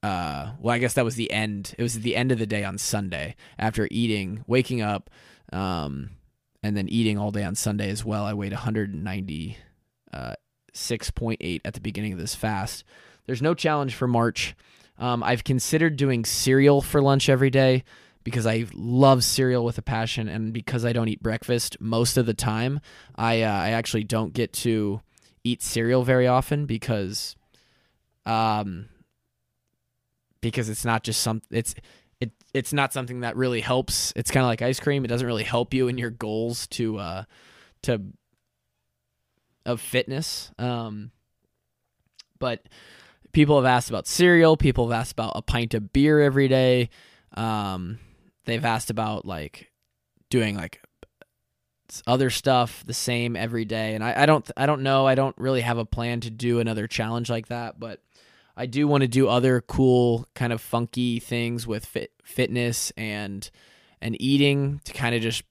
Uh, 0.00 0.52
well, 0.60 0.74
I 0.74 0.78
guess 0.78 0.94
that 0.94 1.04
was 1.04 1.16
the 1.16 1.30
end. 1.32 1.74
It 1.76 1.82
was 1.82 2.00
the 2.00 2.14
end 2.14 2.30
of 2.30 2.38
the 2.38 2.46
day 2.46 2.62
on 2.62 2.78
Sunday 2.78 3.34
after 3.58 3.88
eating, 3.90 4.44
waking 4.46 4.80
up, 4.80 5.10
um, 5.52 6.10
and 6.62 6.76
then 6.76 6.88
eating 6.88 7.18
all 7.18 7.30
day 7.30 7.44
on 7.44 7.54
Sunday 7.54 7.90
as 7.90 8.04
well. 8.04 8.24
I 8.24 8.34
weighed 8.34 8.52
196.8 8.52 9.56
uh, 10.12 10.34
at 11.64 11.74
the 11.74 11.80
beginning 11.80 12.12
of 12.12 12.18
this 12.18 12.34
fast. 12.34 12.84
There's 13.26 13.42
no 13.42 13.54
challenge 13.54 13.94
for 13.94 14.08
March. 14.08 14.56
Um, 14.98 15.22
I've 15.22 15.44
considered 15.44 15.96
doing 15.96 16.24
cereal 16.24 16.80
for 16.80 17.00
lunch 17.00 17.28
every 17.28 17.50
day 17.50 17.84
because 18.24 18.46
I 18.46 18.66
love 18.74 19.24
cereal 19.24 19.64
with 19.64 19.78
a 19.78 19.82
passion, 19.82 20.28
and 20.28 20.52
because 20.52 20.84
I 20.84 20.92
don't 20.92 21.08
eat 21.08 21.22
breakfast 21.22 21.76
most 21.80 22.16
of 22.16 22.26
the 22.26 22.34
time, 22.34 22.80
I 23.16 23.42
uh, 23.42 23.50
I 23.50 23.70
actually 23.70 24.04
don't 24.04 24.34
get 24.34 24.52
to 24.54 25.00
eat 25.44 25.62
cereal 25.62 26.02
very 26.02 26.26
often 26.26 26.66
because, 26.66 27.36
um, 28.26 28.90
because 30.40 30.68
it's 30.68 30.84
not 30.84 31.04
just 31.04 31.22
some 31.22 31.40
it's 31.50 31.72
it 31.72 31.82
it's 32.58 32.72
not 32.72 32.92
something 32.92 33.20
that 33.20 33.36
really 33.36 33.60
helps. 33.60 34.12
It's 34.16 34.30
kind 34.30 34.44
of 34.44 34.48
like 34.48 34.62
ice 34.62 34.80
cream; 34.80 35.04
it 35.04 35.08
doesn't 35.08 35.26
really 35.26 35.44
help 35.44 35.72
you 35.72 35.88
in 35.88 35.96
your 35.96 36.10
goals 36.10 36.66
to 36.68 36.98
uh 36.98 37.24
to 37.82 38.02
of 39.64 39.80
fitness. 39.80 40.50
Um, 40.58 41.12
but 42.38 42.68
people 43.32 43.56
have 43.56 43.66
asked 43.66 43.90
about 43.90 44.06
cereal. 44.06 44.56
People 44.56 44.88
have 44.88 45.00
asked 45.00 45.12
about 45.12 45.32
a 45.36 45.42
pint 45.42 45.74
of 45.74 45.92
beer 45.92 46.20
every 46.20 46.48
day. 46.48 46.90
Um, 47.34 47.98
they've 48.44 48.64
asked 48.64 48.90
about 48.90 49.24
like 49.24 49.70
doing 50.30 50.56
like 50.56 50.80
other 52.06 52.30
stuff 52.30 52.82
the 52.86 52.94
same 52.94 53.36
every 53.36 53.64
day. 53.64 53.94
And 53.94 54.02
I, 54.02 54.22
I 54.22 54.26
don't 54.26 54.50
I 54.56 54.66
don't 54.66 54.82
know. 54.82 55.06
I 55.06 55.14
don't 55.14 55.36
really 55.38 55.60
have 55.60 55.78
a 55.78 55.84
plan 55.84 56.20
to 56.20 56.30
do 56.30 56.60
another 56.60 56.86
challenge 56.86 57.30
like 57.30 57.48
that, 57.48 57.78
but 57.78 58.02
I 58.56 58.66
do 58.66 58.88
want 58.88 59.02
to 59.02 59.08
do 59.08 59.28
other 59.28 59.60
cool 59.60 60.26
kind 60.34 60.52
of 60.52 60.60
funky 60.60 61.20
things 61.20 61.64
with 61.64 61.86
fit, 61.86 62.10
fitness 62.28 62.92
and 62.96 63.50
and 64.00 64.20
eating 64.20 64.80
to 64.84 64.92
kind 64.92 65.14
of 65.14 65.22
just 65.22 65.42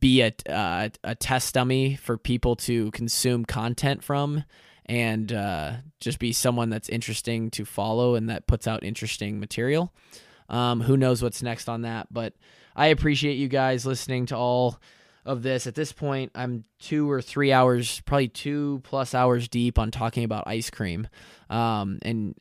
be 0.00 0.20
a, 0.20 0.32
uh, 0.50 0.88
a 1.04 1.14
test 1.14 1.54
dummy 1.54 1.96
for 1.96 2.18
people 2.18 2.56
to 2.56 2.90
consume 2.90 3.44
content 3.46 4.04
from 4.04 4.44
and 4.84 5.32
uh, 5.32 5.72
just 6.00 6.18
be 6.18 6.32
someone 6.32 6.68
that's 6.68 6.88
interesting 6.88 7.50
to 7.50 7.64
follow 7.64 8.14
and 8.14 8.28
that 8.28 8.46
puts 8.46 8.66
out 8.66 8.82
interesting 8.82 9.40
material. 9.40 9.92
Um, 10.50 10.80
who 10.82 10.96
knows 10.96 11.22
what's 11.22 11.42
next 11.42 11.68
on 11.68 11.82
that? 11.82 12.08
But 12.10 12.34
I 12.76 12.88
appreciate 12.88 13.34
you 13.34 13.48
guys 13.48 13.86
listening 13.86 14.26
to 14.26 14.36
all 14.36 14.78
of 15.24 15.42
this. 15.42 15.66
At 15.66 15.74
this 15.74 15.92
point, 15.92 16.32
I'm 16.34 16.64
two 16.78 17.10
or 17.10 17.22
three 17.22 17.52
hours, 17.52 18.00
probably 18.00 18.28
two 18.28 18.80
plus 18.84 19.14
hours 19.14 19.48
deep 19.48 19.78
on 19.78 19.90
talking 19.90 20.24
about 20.24 20.46
ice 20.46 20.70
cream. 20.70 21.08
Um, 21.48 21.98
and 22.02 22.34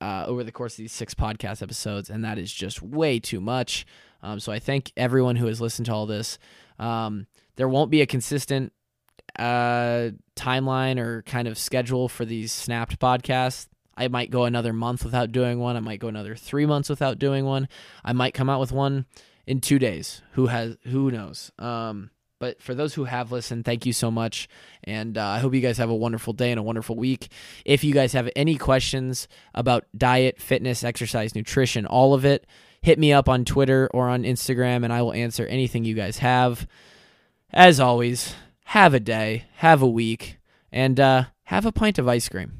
uh, 0.00 0.24
over 0.26 0.44
the 0.44 0.52
course 0.52 0.74
of 0.74 0.78
these 0.78 0.92
six 0.92 1.14
podcast 1.14 1.62
episodes, 1.62 2.10
and 2.10 2.24
that 2.24 2.38
is 2.38 2.52
just 2.52 2.82
way 2.82 3.18
too 3.18 3.40
much. 3.40 3.86
Um, 4.22 4.40
so 4.40 4.52
I 4.52 4.58
thank 4.58 4.92
everyone 4.96 5.36
who 5.36 5.46
has 5.46 5.60
listened 5.60 5.86
to 5.86 5.92
all 5.92 6.06
this. 6.06 6.38
Um, 6.78 7.26
there 7.56 7.68
won't 7.68 7.90
be 7.90 8.02
a 8.02 8.06
consistent 8.06 8.72
uh, 9.38 10.10
timeline 10.36 10.98
or 10.98 11.22
kind 11.22 11.48
of 11.48 11.58
schedule 11.58 12.08
for 12.08 12.24
these 12.24 12.52
snapped 12.52 12.98
podcasts. 12.98 13.68
I 13.96 14.08
might 14.08 14.30
go 14.30 14.44
another 14.44 14.72
month 14.72 15.04
without 15.04 15.32
doing 15.32 15.58
one. 15.58 15.76
I 15.76 15.80
might 15.80 15.98
go 15.98 16.08
another 16.08 16.36
three 16.36 16.66
months 16.66 16.88
without 16.88 17.18
doing 17.18 17.44
one. 17.44 17.68
I 18.04 18.12
might 18.12 18.34
come 18.34 18.48
out 18.48 18.60
with 18.60 18.70
one 18.70 19.06
in 19.46 19.60
two 19.60 19.78
days. 19.80 20.22
Who 20.32 20.46
has? 20.46 20.76
Who 20.84 21.10
knows? 21.10 21.50
Um, 21.58 22.10
but 22.38 22.62
for 22.62 22.74
those 22.74 22.94
who 22.94 23.04
have 23.04 23.32
listened, 23.32 23.64
thank 23.64 23.86
you 23.86 23.92
so 23.92 24.10
much. 24.10 24.48
And 24.84 25.18
uh, 25.18 25.26
I 25.26 25.38
hope 25.38 25.54
you 25.54 25.60
guys 25.60 25.78
have 25.78 25.90
a 25.90 25.94
wonderful 25.94 26.32
day 26.32 26.50
and 26.50 26.58
a 26.58 26.62
wonderful 26.62 26.96
week. 26.96 27.28
If 27.64 27.84
you 27.84 27.92
guys 27.92 28.12
have 28.12 28.30
any 28.36 28.56
questions 28.56 29.28
about 29.54 29.84
diet, 29.96 30.40
fitness, 30.40 30.84
exercise, 30.84 31.34
nutrition, 31.34 31.86
all 31.86 32.14
of 32.14 32.24
it, 32.24 32.46
hit 32.80 32.98
me 32.98 33.12
up 33.12 33.28
on 33.28 33.44
Twitter 33.44 33.88
or 33.92 34.08
on 34.08 34.22
Instagram 34.22 34.84
and 34.84 34.92
I 34.92 35.02
will 35.02 35.12
answer 35.12 35.46
anything 35.46 35.84
you 35.84 35.94
guys 35.94 36.18
have. 36.18 36.66
As 37.52 37.80
always, 37.80 38.34
have 38.64 38.94
a 38.94 39.00
day, 39.00 39.46
have 39.56 39.80
a 39.80 39.88
week, 39.88 40.38
and 40.70 41.00
uh, 41.00 41.24
have 41.44 41.64
a 41.64 41.72
pint 41.72 41.98
of 41.98 42.06
ice 42.06 42.28
cream. 42.28 42.57